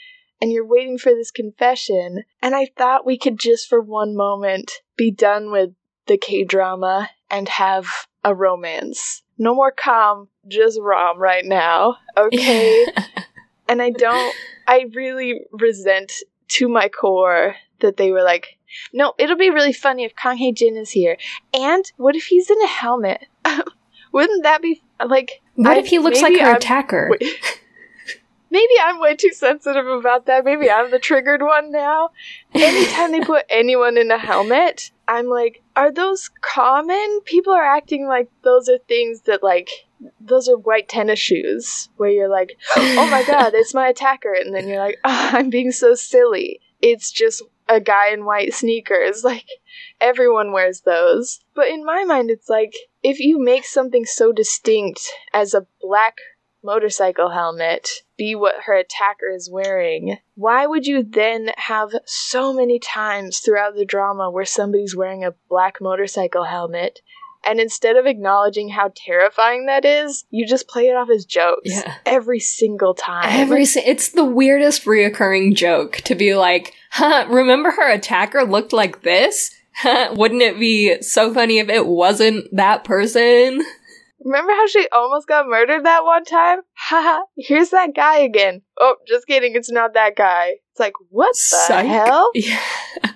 [0.40, 2.24] and you're waiting for this confession.
[2.40, 5.70] And i thought we could just for one moment be done with
[6.06, 7.86] the k-drama and have
[8.24, 12.86] a romance no more calm just rom right now okay
[13.68, 14.34] and I don't,
[14.66, 16.12] I really resent
[16.48, 18.58] to my core that they were like,
[18.92, 21.16] no, it'll be really funny if Kang Hae Jin is here.
[21.52, 23.26] And what if he's in a helmet?
[24.12, 25.42] Wouldn't that be like?
[25.54, 27.08] What I- if he looks like her I'm- attacker?
[27.20, 27.60] wait.
[28.56, 30.46] Maybe I'm way too sensitive about that.
[30.46, 32.08] Maybe I'm the triggered one now.
[32.54, 37.20] Anytime they put anyone in a helmet, I'm like, are those common?
[37.26, 39.68] People are acting like those are things that like
[40.18, 44.54] those are white tennis shoes where you're like, oh my god, it's my attacker, and
[44.54, 46.60] then you're like, oh, I'm being so silly.
[46.80, 49.22] It's just a guy in white sneakers.
[49.22, 49.48] Like
[50.00, 51.40] everyone wears those.
[51.54, 56.16] But in my mind, it's like if you make something so distinct as a black
[56.66, 62.78] motorcycle helmet be what her attacker is wearing, why would you then have so many
[62.78, 67.00] times throughout the drama where somebody's wearing a black motorcycle helmet?
[67.44, 71.60] And instead of acknowledging how terrifying that is, you just play it off as jokes
[71.70, 71.94] Yeah.
[72.04, 73.26] every single time.
[73.28, 78.72] Every si- it's the weirdest reoccurring joke to be like, huh, remember her attacker looked
[78.72, 79.52] like this?
[79.76, 83.62] Huh, Wouldn't it be so funny if it wasn't that person?
[84.24, 86.60] Remember how she almost got murdered that one time?
[86.74, 88.62] Haha, here's that guy again.
[88.78, 90.56] Oh, just kidding, it's not that guy.
[90.72, 91.86] It's like, what the Psych.
[91.86, 92.30] hell?
[92.34, 92.60] Yeah.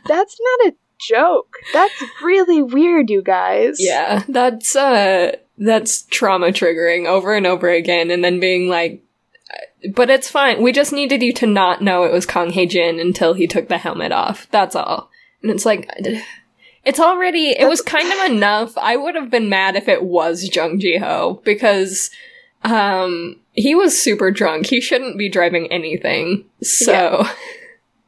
[0.06, 1.54] That's not a joke.
[1.72, 3.76] That's really weird, you guys.
[3.78, 9.02] Yeah, that's uh that's trauma triggering over and over again and then being like
[9.94, 10.62] but it's fine.
[10.62, 13.68] We just needed you to not know it was Kang Hae Jin until he took
[13.68, 14.46] the helmet off.
[14.50, 15.10] That's all.
[15.42, 15.88] And it's like
[16.84, 18.76] it's already it was kind of enough.
[18.78, 22.10] I would have been mad if it was Jung Ji Ho because
[22.62, 24.66] um he was super drunk.
[24.66, 26.44] He shouldn't be driving anything.
[26.62, 27.26] So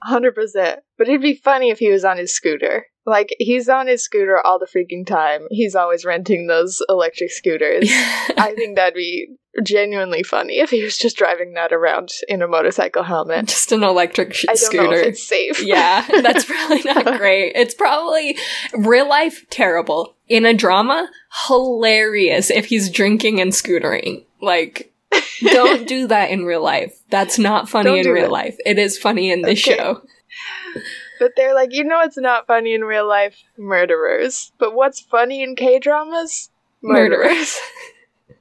[0.09, 0.77] 100%.
[0.99, 2.87] But it'd be funny if he was on his scooter.
[3.05, 5.47] Like, he's on his scooter all the freaking time.
[5.51, 7.89] He's always renting those electric scooters.
[7.91, 9.29] I think that'd be
[9.63, 13.47] genuinely funny if he was just driving that around in a motorcycle helmet.
[13.47, 14.83] just an electric sh- I don't scooter.
[14.85, 15.63] know if it's safe.
[15.67, 17.53] yeah, that's probably not great.
[17.55, 18.39] It's probably
[18.75, 20.15] real life terrible.
[20.29, 21.11] In a drama,
[21.49, 24.25] hilarious if he's drinking and scootering.
[24.41, 24.93] Like,
[25.43, 26.99] don't do that in real life.
[27.11, 28.31] That's not funny in real it.
[28.31, 28.57] life.
[28.65, 29.77] It is funny in this Okay.
[29.77, 30.01] show.
[31.21, 33.37] But they're like, you know it's not funny in real life?
[33.59, 34.51] Murderers.
[34.59, 36.49] But what's funny in K dramas?
[36.83, 37.61] Murderers.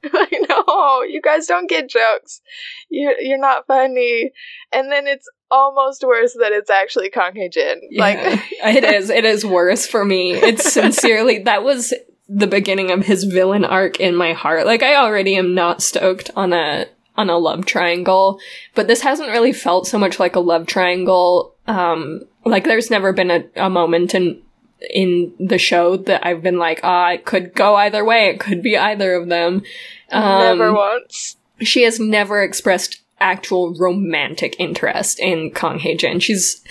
[0.12, 1.02] I know.
[1.02, 2.40] You guys don't get jokes.
[2.88, 4.32] You're, you're not funny.
[4.72, 7.80] And then it's almost worse that it's actually Kang Jin.
[7.96, 9.10] Like, it is.
[9.10, 10.32] It is worse for me.
[10.32, 11.94] It's sincerely that was
[12.28, 14.66] the beginning of his villain arc in my heart.
[14.66, 18.40] Like I already am not stoked on a on a love triangle,
[18.74, 21.54] but this hasn't really felt so much like a love triangle.
[21.66, 24.42] Um, like there's never been a, a moment in
[24.90, 28.28] in the show that I've been like, ah, it could go either way.
[28.28, 29.62] It could be either of them.
[30.10, 31.36] Um, never once.
[31.60, 36.20] she has never expressed actual romantic interest in Kang Hae Jin.
[36.20, 36.62] She's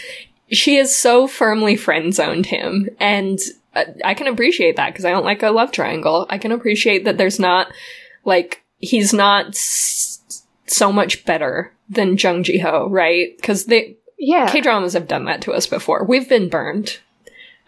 [0.52, 3.40] she has so firmly friend zoned him, and
[3.74, 6.26] uh, I can appreciate that because I don't like a love triangle.
[6.30, 7.72] I can appreciate that there's not
[8.26, 13.36] like he's not s- so much better than Jung Ji Ho, right?
[13.38, 14.50] Because they Yeah.
[14.52, 16.04] K dramas have done that to us before.
[16.04, 17.00] We've been burned.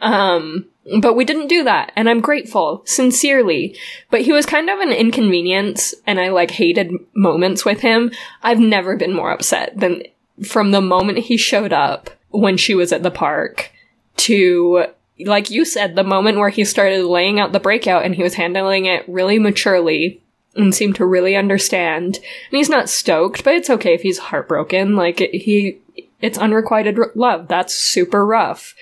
[0.03, 0.67] Um,
[0.99, 3.77] but we didn't do that, and I'm grateful, sincerely.
[4.11, 8.11] But he was kind of an inconvenience, and I like hated moments with him.
[8.43, 10.03] I've never been more upset than
[10.43, 13.71] from the moment he showed up when she was at the park
[14.17, 14.87] to
[15.19, 18.33] like you said, the moment where he started laying out the breakout and he was
[18.33, 20.21] handling it really maturely
[20.55, 22.17] and seemed to really understand.
[22.17, 24.95] And he's not stoked, but it's okay if he's heartbroken.
[24.95, 25.79] Like he,
[26.21, 27.47] it's unrequited love.
[27.47, 28.75] That's super rough.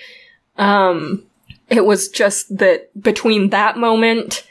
[0.56, 1.24] Um,
[1.68, 4.46] it was just that between that moment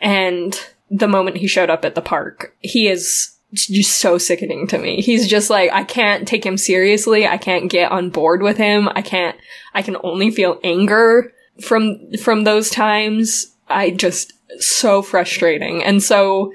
[0.00, 0.58] and
[0.90, 5.00] the moment he showed up at the park, he is just so sickening to me.
[5.00, 7.26] He's just like, I can't take him seriously.
[7.26, 8.88] I can't get on board with him.
[8.94, 9.36] I can't,
[9.74, 13.54] I can only feel anger from, from those times.
[13.68, 15.82] I just, so frustrating.
[15.82, 16.52] And so,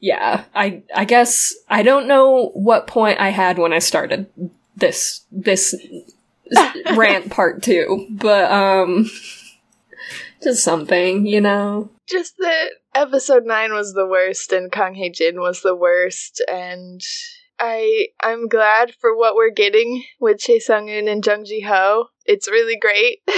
[0.00, 4.26] yeah, I, I guess, I don't know what point I had when I started
[4.74, 5.74] this, this
[6.96, 9.10] rant part two, but, um,
[10.42, 11.90] just something, you know?
[12.08, 17.00] Just that episode nine was the worst and Kang Hae Jin was the worst, and
[17.58, 22.06] I I'm glad for what we're getting with Chae Sung Un and Jung Ji Ho.
[22.24, 23.18] It's really great.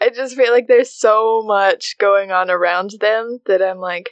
[0.00, 4.10] I just feel like there's so much going on around them that I'm like,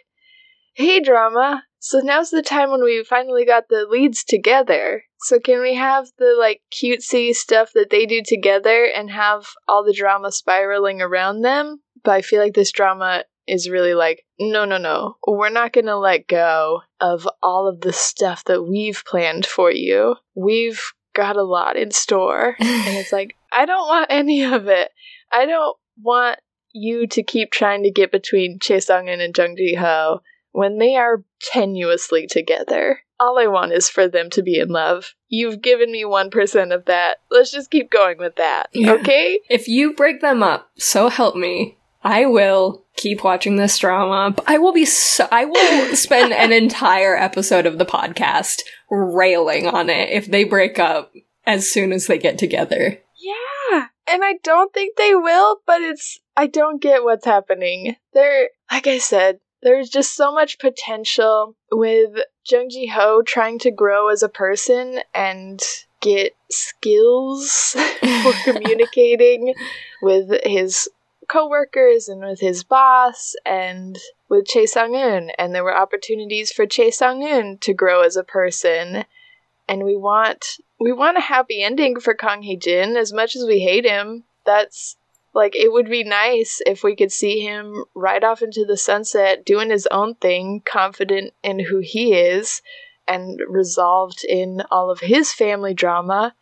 [0.75, 1.65] hey drama.
[1.79, 5.05] So now's the time when we finally got the leads together.
[5.21, 9.85] So can we have the like cutesy stuff that they do together and have all
[9.85, 11.81] the drama spiraling around them?
[12.05, 15.17] But I feel like this drama is really like, no, no, no.
[15.27, 19.73] We're not going to let go of all of the stuff that we've planned for
[19.73, 20.17] you.
[20.35, 20.81] We've
[21.15, 22.57] got a lot in store.
[22.61, 24.91] And it's like, I don't want any of it.
[25.33, 26.39] I don't want
[26.73, 30.21] you to keep trying to get between Chae Sung-in and Jung Ji-ho
[30.53, 33.01] when they are tenuously together.
[33.21, 35.15] All I want is for them to be in love.
[35.29, 37.19] You've given me 1% of that.
[37.31, 38.69] Let's just keep going with that.
[38.73, 38.93] Yeah.
[38.93, 39.41] Okay?
[39.51, 41.79] If you break them up, so help me.
[42.05, 44.33] I will keep watching this drama.
[44.35, 48.61] But I will be so, I will spend an entire episode of the podcast
[48.91, 51.13] railing on it if they break up
[51.47, 52.99] as soon as they get together.
[53.17, 53.87] Yeah.
[54.11, 57.97] And I don't think they will, but it's I don't get what's happening.
[58.15, 62.13] They're like I said, there's just so much potential with
[62.49, 65.61] Jung Ji Ho trying to grow as a person and
[66.01, 67.77] get skills
[68.23, 69.55] for communicating
[70.03, 70.89] with his
[71.29, 73.99] coworkers and with his boss and
[74.29, 79.05] with Che Sang-un and there were opportunities for Che Sang-un to grow as a person
[79.69, 83.45] and we want we want a happy ending for Kang Hae Jin as much as
[83.45, 84.25] we hate him.
[84.47, 84.97] That's
[85.35, 89.45] like it would be nice if we could see him ride off into the sunset
[89.45, 92.63] doing his own thing, confident in who he is
[93.07, 96.35] and resolved in all of his family drama.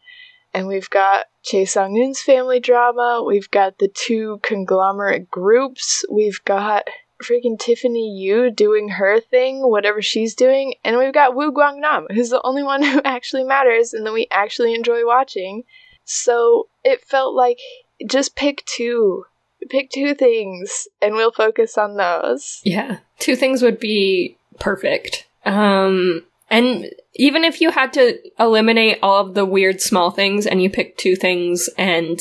[0.54, 6.42] And we've got Chae Sung Un's family drama, we've got the two conglomerate groups, we've
[6.44, 6.88] got
[7.22, 12.30] freaking Tiffany Yu doing her thing, whatever she's doing, and we've got Wu Guangnam, who's
[12.30, 15.64] the only one who actually matters and that we actually enjoy watching.
[16.04, 17.58] So it felt like
[18.06, 19.24] just pick two.
[19.70, 22.60] Pick two things and we'll focus on those.
[22.64, 22.98] Yeah.
[23.18, 25.26] Two things would be perfect.
[25.44, 30.62] Um, and even if you had to eliminate all of the weird small things and
[30.62, 32.20] you picked two things and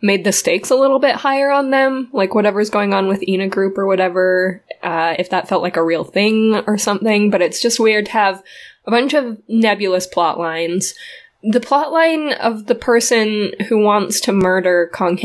[0.00, 3.48] made the stakes a little bit higher on them, like whatever's going on with Ina
[3.48, 7.60] Group or whatever, uh, if that felt like a real thing or something, but it's
[7.60, 8.42] just weird to have
[8.86, 10.94] a bunch of nebulous plot lines.
[11.42, 15.18] The plot line of the person who wants to murder Kong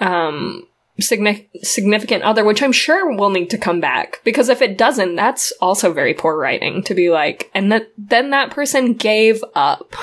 [0.00, 0.66] um,
[1.00, 5.16] signi- significant other, which I'm sure will need to come back, because if it doesn't,
[5.16, 9.94] that's also very poor writing to be like, and that, then that person gave up.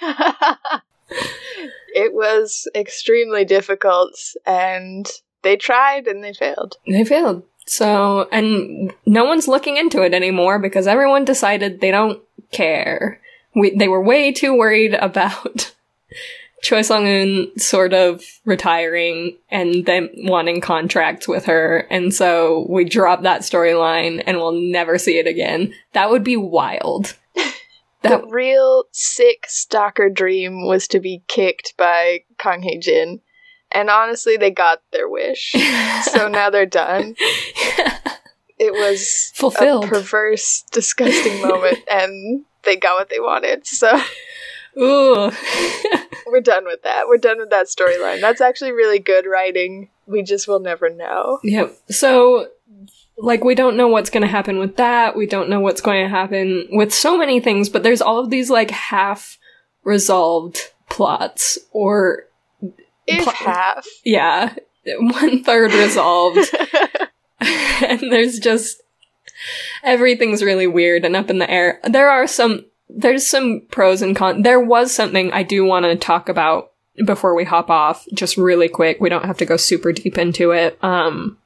[1.94, 5.08] it was extremely difficult and
[5.42, 6.76] they tried and they failed.
[6.86, 7.44] They failed.
[7.66, 13.20] So, and no one's looking into it anymore because everyone decided they don't care.
[13.54, 15.72] We, they were way too worried about
[16.62, 22.84] Choi Sung Un sort of retiring and them wanting contracts with her, and so we
[22.84, 25.74] dropped that storyline and we'll never see it again.
[25.92, 27.16] That would be wild.
[28.02, 33.22] That the real sick stalker dream was to be kicked by Kang Hae Jin.
[33.72, 35.52] And honestly, they got their wish.
[36.02, 37.16] so now they're done.
[38.58, 39.86] It was Fulfilled.
[39.86, 43.66] a perverse, disgusting moment, and they got what they wanted.
[43.66, 43.90] So
[44.78, 45.30] Ooh.
[46.26, 47.06] we're done with that.
[47.06, 48.20] We're done with that storyline.
[48.20, 49.90] That's actually really good writing.
[50.06, 51.38] We just will never know.
[51.44, 51.76] Yep.
[51.90, 52.48] So,
[53.16, 55.16] like, we don't know what's going to happen with that.
[55.16, 58.30] We don't know what's going to happen with so many things, but there's all of
[58.30, 59.38] these, like, half
[59.84, 62.24] resolved plots, or,
[63.06, 63.86] If Pl- half.
[64.04, 64.54] yeah,
[64.98, 66.50] one third resolved.
[67.40, 68.82] and there's just
[69.82, 71.80] everything's really weird and up in the air.
[71.84, 74.44] There are some there's some pros and cons.
[74.44, 76.72] There was something I do want to talk about
[77.04, 79.00] before we hop off, just really quick.
[79.00, 80.78] We don't have to go super deep into it.
[80.82, 81.38] Um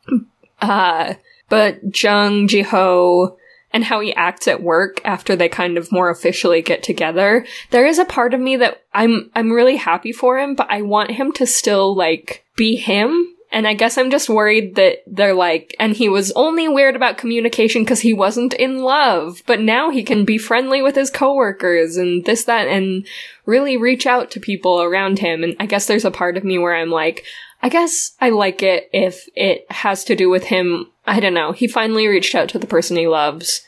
[0.60, 1.14] uh
[1.48, 3.38] but Jung Ji-ho
[3.72, 7.44] and how he acts at work after they kind of more officially get together.
[7.70, 10.82] There is a part of me that I'm I'm really happy for him, but I
[10.82, 13.34] want him to still like be him.
[13.50, 17.16] And I guess I'm just worried that they're like, and he was only weird about
[17.16, 21.96] communication because he wasn't in love, but now he can be friendly with his coworkers
[21.96, 23.06] and this, that, and
[23.46, 25.42] really reach out to people around him.
[25.42, 27.24] And I guess there's a part of me where I'm like,
[27.62, 30.90] I guess I like it if it has to do with him.
[31.06, 31.52] I don't know.
[31.52, 33.62] He finally reached out to the person he loves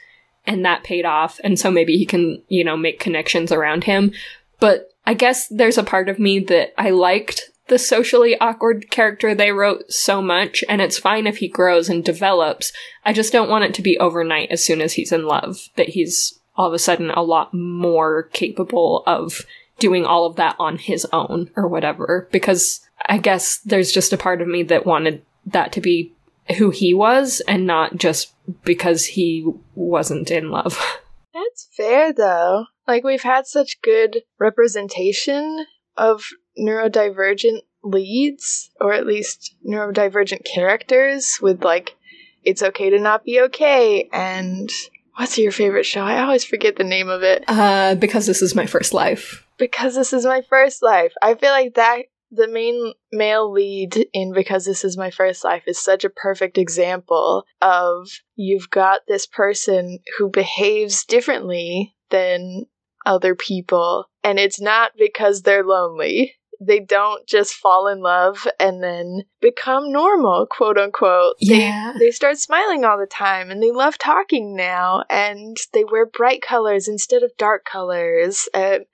[0.46, 1.40] and that paid off.
[1.42, 4.12] And so maybe he can, you know, make connections around him.
[4.58, 9.34] But I guess there's a part of me that I liked the socially awkward character
[9.34, 12.72] they wrote so much, and it's fine if he grows and develops.
[13.04, 15.90] I just don't want it to be overnight as soon as he's in love, that
[15.90, 19.46] he's all of a sudden a lot more capable of
[19.78, 22.28] doing all of that on his own or whatever.
[22.32, 26.12] Because I guess there's just a part of me that wanted that to be
[26.58, 29.46] who he was and not just because he
[29.76, 30.78] wasn't in love.
[31.32, 32.66] That's fair though.
[32.86, 35.66] Like we've had such good representation
[35.96, 36.24] of
[36.60, 41.96] neurodivergent leads, or at least neurodivergent characters with like
[42.42, 44.70] it's okay to not be okay and
[45.16, 46.00] what's your favorite show?
[46.00, 47.44] I always forget the name of it.
[47.46, 49.46] Uh, because this is my first life.
[49.58, 51.12] Because this is my first life.
[51.20, 55.64] I feel like that the main male lead in Because This Is My First Life
[55.66, 62.66] is such a perfect example of you've got this person who behaves differently than
[63.04, 66.36] other people, and it's not because they're lonely.
[66.60, 71.36] They don't just fall in love and then become normal, quote unquote.
[71.40, 71.94] Yeah.
[71.98, 76.42] They start smiling all the time and they love talking now and they wear bright
[76.42, 78.84] colors instead of dark colors and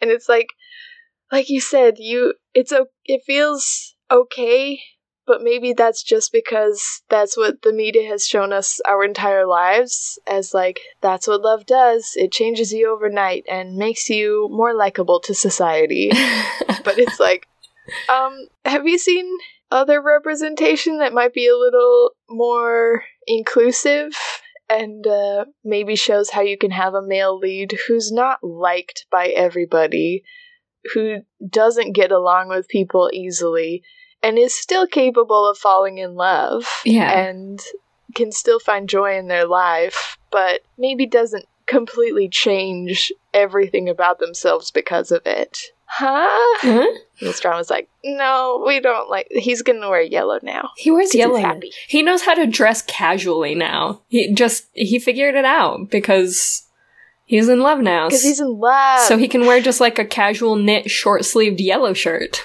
[0.00, 0.48] and it's like
[1.30, 4.80] like you said, you it's o- it feels okay,
[5.30, 10.18] but maybe that's just because that's what the media has shown us our entire lives
[10.26, 12.14] as like that's what love does.
[12.16, 16.10] It changes you overnight and makes you more likable to society.
[16.84, 17.46] but it's like
[18.08, 19.38] um have you seen
[19.70, 24.12] other representation that might be a little more inclusive
[24.68, 29.28] and uh, maybe shows how you can have a male lead who's not liked by
[29.28, 30.24] everybody
[30.92, 31.18] who
[31.48, 33.84] doesn't get along with people easily
[34.22, 37.10] and is still capable of falling in love Yeah.
[37.10, 37.60] and
[38.14, 44.70] can still find joy in their life, but maybe doesn't completely change everything about themselves
[44.70, 45.58] because of it.
[45.86, 46.26] Huh?
[46.60, 46.86] Huh?
[47.20, 49.26] And Strong was like, no, we don't like.
[49.30, 50.70] He's gonna wear yellow now.
[50.76, 51.38] He wears 'Cause he's yellow.
[51.38, 51.72] happy.
[51.88, 54.00] He knows how to dress casually now.
[54.08, 56.62] He just he figured it out because
[57.26, 58.06] he's in love now.
[58.08, 59.00] Because he's in love.
[59.00, 62.44] so he can wear just like a casual knit short sleeved yellow shirt.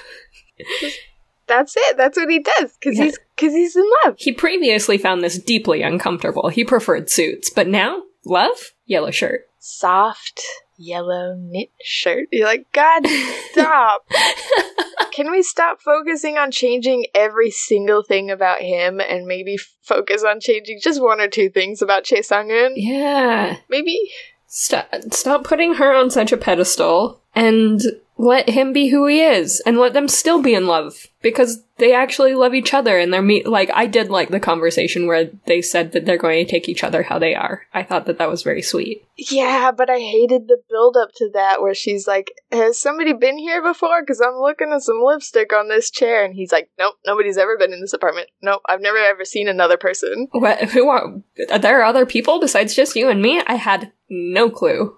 [1.46, 1.96] That's it.
[1.96, 2.76] That's what he does.
[2.80, 3.04] Because Yeah.
[3.04, 4.16] he's because he's in love.
[4.18, 6.48] He previously found this deeply uncomfortable.
[6.48, 9.48] He preferred suits, but now love yellow shirt.
[9.58, 10.40] Soft
[10.78, 12.28] yellow knit shirt.
[12.32, 13.06] You're like, God,
[13.52, 14.06] stop.
[15.12, 20.40] Can we stop focusing on changing every single thing about him and maybe focus on
[20.40, 22.72] changing just one or two things about Chae Sung Eun?
[22.76, 23.56] Yeah.
[23.70, 23.98] Maybe.
[24.46, 27.80] Stop, stop putting her on such a pedestal and
[28.18, 31.92] let him be who he is and let them still be in love because they
[31.92, 35.60] actually love each other and they're me like I did like the conversation where they
[35.60, 37.66] said that they're going to take each other how they are.
[37.74, 39.06] I thought that that was very sweet.
[39.18, 43.36] Yeah, but I hated the build up to that where she's like, Has somebody been
[43.36, 44.00] here before?
[44.00, 46.24] Because I'm looking at some lipstick on this chair.
[46.24, 48.28] And he's like, Nope, nobody's ever been in this apartment.
[48.40, 50.28] Nope, I've never ever seen another person.
[50.32, 53.42] What who are are there other people besides just you and me?
[53.46, 54.96] I had no clue.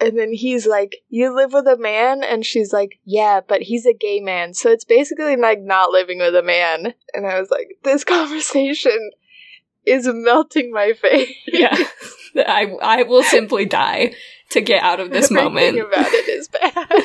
[0.00, 2.22] And then he's like, You live with a man?
[2.22, 4.54] And she's like, Yeah, but he's a gay man.
[4.54, 6.94] So it's basically like not living with a man.
[7.14, 9.10] And I was like, This conversation
[9.84, 11.34] is melting my face.
[11.46, 11.76] Yeah.
[12.36, 14.14] I I will simply die
[14.50, 15.78] to get out of this Everything moment.
[15.92, 17.02] about it is bad.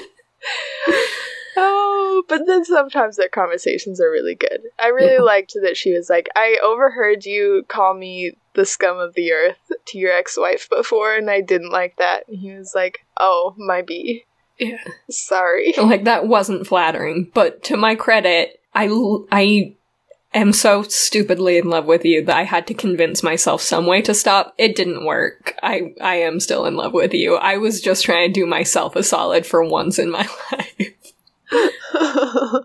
[1.58, 4.62] Oh but then sometimes their conversations are really good.
[4.80, 5.22] I really Yeah.
[5.22, 9.72] liked that she was like, I overheard you call me the scum of the earth
[9.88, 12.26] to your ex wife before, and I didn't like that.
[12.28, 14.24] And he was like, Oh, my B.
[14.60, 14.78] Yeah.
[15.10, 15.74] Sorry.
[15.78, 19.76] like that wasn't flattering but to my credit i l- i
[20.36, 24.00] am so stupidly in love with you that i had to convince myself some way
[24.02, 27.82] to stop it didn't work i i am still in love with you i was
[27.82, 31.03] just trying to do myself a solid for once in my life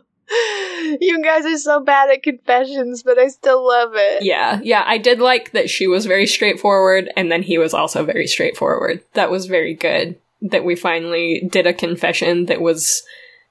[1.00, 4.22] you guys are so bad at confessions, but I still love it.
[4.22, 8.04] yeah yeah i did like that she was very straightforward and then he was also
[8.04, 9.02] very straightforward.
[9.14, 13.02] That was very good that we finally did a confession that was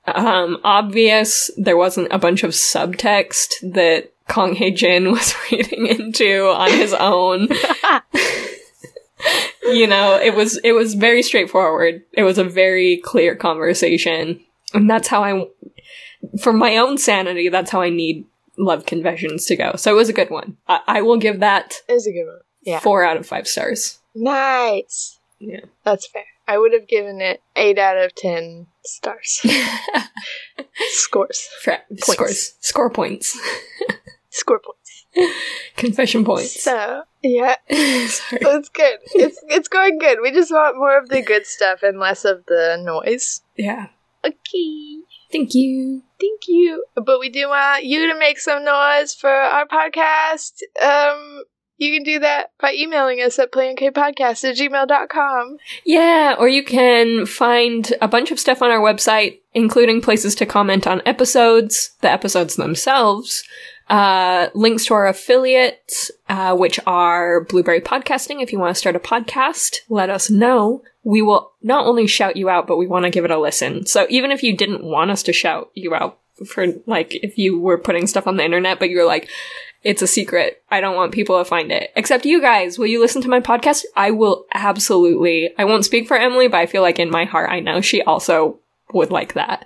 [0.06, 1.52] um obvious.
[1.58, 6.94] There wasn't a bunch of subtext that Kang Hae Jin was reading into on his
[7.00, 7.50] own.
[9.64, 12.04] You know it was it was very straightforward.
[12.14, 14.40] It was a very clear conversation
[14.74, 15.46] and that's how i
[16.42, 18.26] for my own sanity that's how i need
[18.58, 21.76] love confessions to go so it was a good one i, I will give that
[21.88, 22.40] It was a good one.
[22.64, 22.80] Yeah.
[22.80, 25.20] four out of five stars Nice.
[25.40, 25.60] Yeah.
[25.84, 26.24] That's fair.
[26.48, 29.46] I would have given it 8 out of 10 stars.
[30.90, 31.48] Scores.
[31.62, 33.38] Fra- scores score points
[34.30, 35.06] Score points.
[35.76, 38.42] confession points So, yeah, Sorry.
[38.42, 39.00] it's good.
[39.14, 40.20] It's it's going good.
[40.22, 43.42] We just want more of the good stuff and less of the noise.
[43.56, 43.88] yeah
[44.28, 45.00] Okay.
[45.32, 46.84] thank you Thank you.
[46.96, 50.62] But we do want you to make some noise for our podcast.
[50.82, 51.44] Um,
[51.78, 55.58] you can do that by emailing us at playonkpodcast at gmail.com.
[55.86, 60.46] Yeah, or you can find a bunch of stuff on our website, including places to
[60.48, 63.44] comment on episodes, the episodes themselves,
[63.90, 68.42] uh, links to our affiliates, uh, which are Blubrry Podcasting.
[68.42, 70.82] If you want to start a podcast, let us know.
[71.08, 73.86] We will not only shout you out, but we want to give it a listen.
[73.86, 77.58] So even if you didn't want us to shout you out for, like, if you
[77.58, 79.30] were putting stuff on the internet, but you're like,
[79.84, 80.62] it's a secret.
[80.70, 81.92] I don't want people to find it.
[81.96, 82.78] Except you guys.
[82.78, 83.86] Will you listen to my podcast?
[83.96, 85.54] I will absolutely.
[85.58, 88.02] I won't speak for Emily, but I feel like in my heart I know she
[88.02, 88.60] also
[88.92, 89.66] would like that.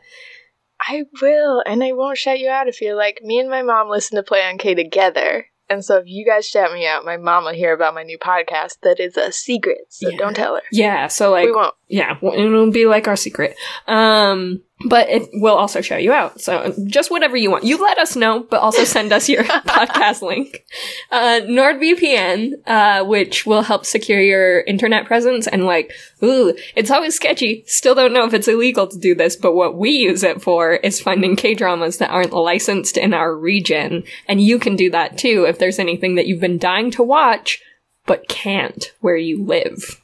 [0.80, 3.90] I will, and I won't shout you out if you're like, me and my mom
[3.90, 5.48] listen to Play on K together.
[5.72, 8.18] And so if you guys shout me out, my mom will hear about my new
[8.18, 9.78] podcast that is a secret.
[9.90, 10.18] So Yeah.
[10.18, 10.62] don't tell her.
[10.72, 11.74] Yeah, so like we won't.
[11.88, 13.56] yeah, it'll be like our secret.
[13.88, 16.42] Um, but it will also show you out.
[16.42, 17.64] So just whatever you want.
[17.64, 20.64] You let us know, but also send us your podcast link.
[21.12, 25.92] Uh, NordVPN, uh, which will help secure your internet presence and like,
[26.24, 27.64] ooh, it's always sketchy.
[27.68, 30.74] Still don't know if it's illegal to do this, but what we use it for
[30.74, 34.04] is finding K-dramas that aren't licensed in our region.
[34.28, 37.62] And you can do that too if there's anything that you've been dying to watch,
[38.06, 40.02] but can't where you live.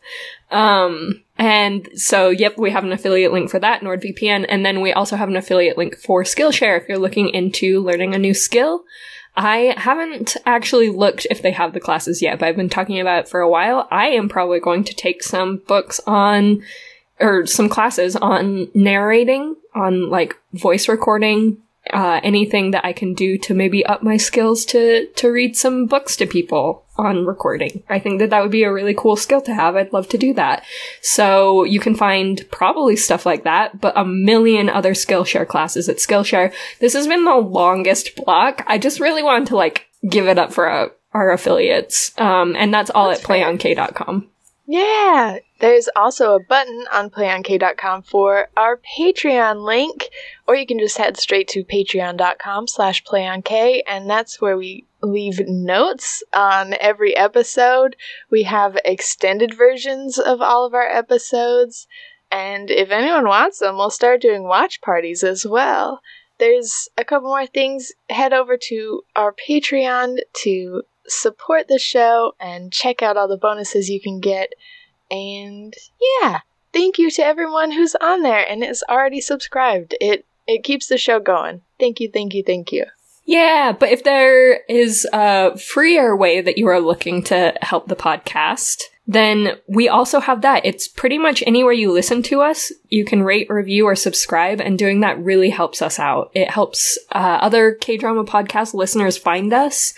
[0.50, 4.94] Um, and so, yep, we have an affiliate link for that, NordVPN, and then we
[4.94, 8.84] also have an affiliate link for Skillshare if you're looking into learning a new skill.
[9.36, 13.20] I haven't actually looked if they have the classes yet, but I've been talking about
[13.20, 13.88] it for a while.
[13.92, 16.64] I am probably going to take some books on,
[17.20, 21.62] or some classes on narrating, on like voice recording,
[21.94, 25.86] uh, anything that I can do to maybe up my skills to to read some
[25.86, 27.84] books to people on recording.
[27.90, 29.76] I think that that would be a really cool skill to have.
[29.76, 30.64] I'd love to do that.
[31.02, 35.98] So you can find probably stuff like that, but a million other Skillshare classes at
[35.98, 36.54] Skillshare.
[36.80, 38.64] This has been the longest block.
[38.68, 42.12] I just really wanted to like give it up for uh, our affiliates.
[42.18, 44.30] Um, and that's all That's at playonk.com.
[44.70, 50.10] Yeah, there's also a button on playonk.com for our Patreon link,
[50.46, 55.40] or you can just head straight to patreon.com slash playonk, and that's where we leave
[55.48, 57.96] notes on every episode.
[58.30, 61.88] We have extended versions of all of our episodes,
[62.32, 66.02] and if anyone wants them, we'll start doing watch parties as well.
[66.40, 67.92] There's a couple more things.
[68.10, 73.90] Head over to our Patreon to support the show and check out all the bonuses
[73.90, 74.54] you can get.
[75.10, 75.74] And
[76.22, 76.42] yeah,
[76.74, 79.96] thank you to everyone who's on there and is already subscribed.
[80.00, 81.62] It it keeps the show going.
[81.80, 82.86] Thank you, thank you, thank you.
[83.28, 87.96] Yeah, but if there is a freer way that you are looking to help the
[87.96, 90.66] podcast, then we also have that.
[90.66, 94.80] It's pretty much anywhere you listen to us, you can rate, review, or subscribe, and
[94.80, 96.32] doing that really helps us out.
[96.34, 99.94] It helps uh, other K drama podcast listeners find us,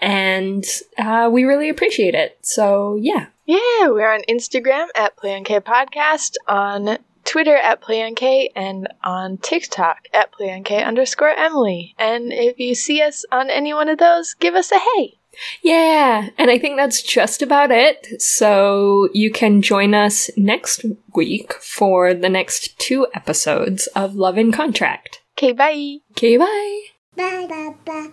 [0.00, 0.64] and
[0.96, 2.38] uh, we really appreciate it.
[2.42, 3.26] So, yeah.
[3.44, 6.98] Yeah, we're on Instagram at PlayOnK Podcast, on
[7.28, 11.94] Twitter at PlayOnK, and on TikTok at PlayOnK underscore Emily.
[11.98, 15.18] And if you see us on any one of those, give us a hey.
[15.62, 18.20] Yeah, and I think that's just about it.
[18.20, 24.50] So you can join us next week for the next two episodes of Love in
[24.50, 25.20] Contract.
[25.36, 25.98] Okay, bye.
[26.12, 26.80] Okay, bye.
[27.14, 28.10] Bye bye bye.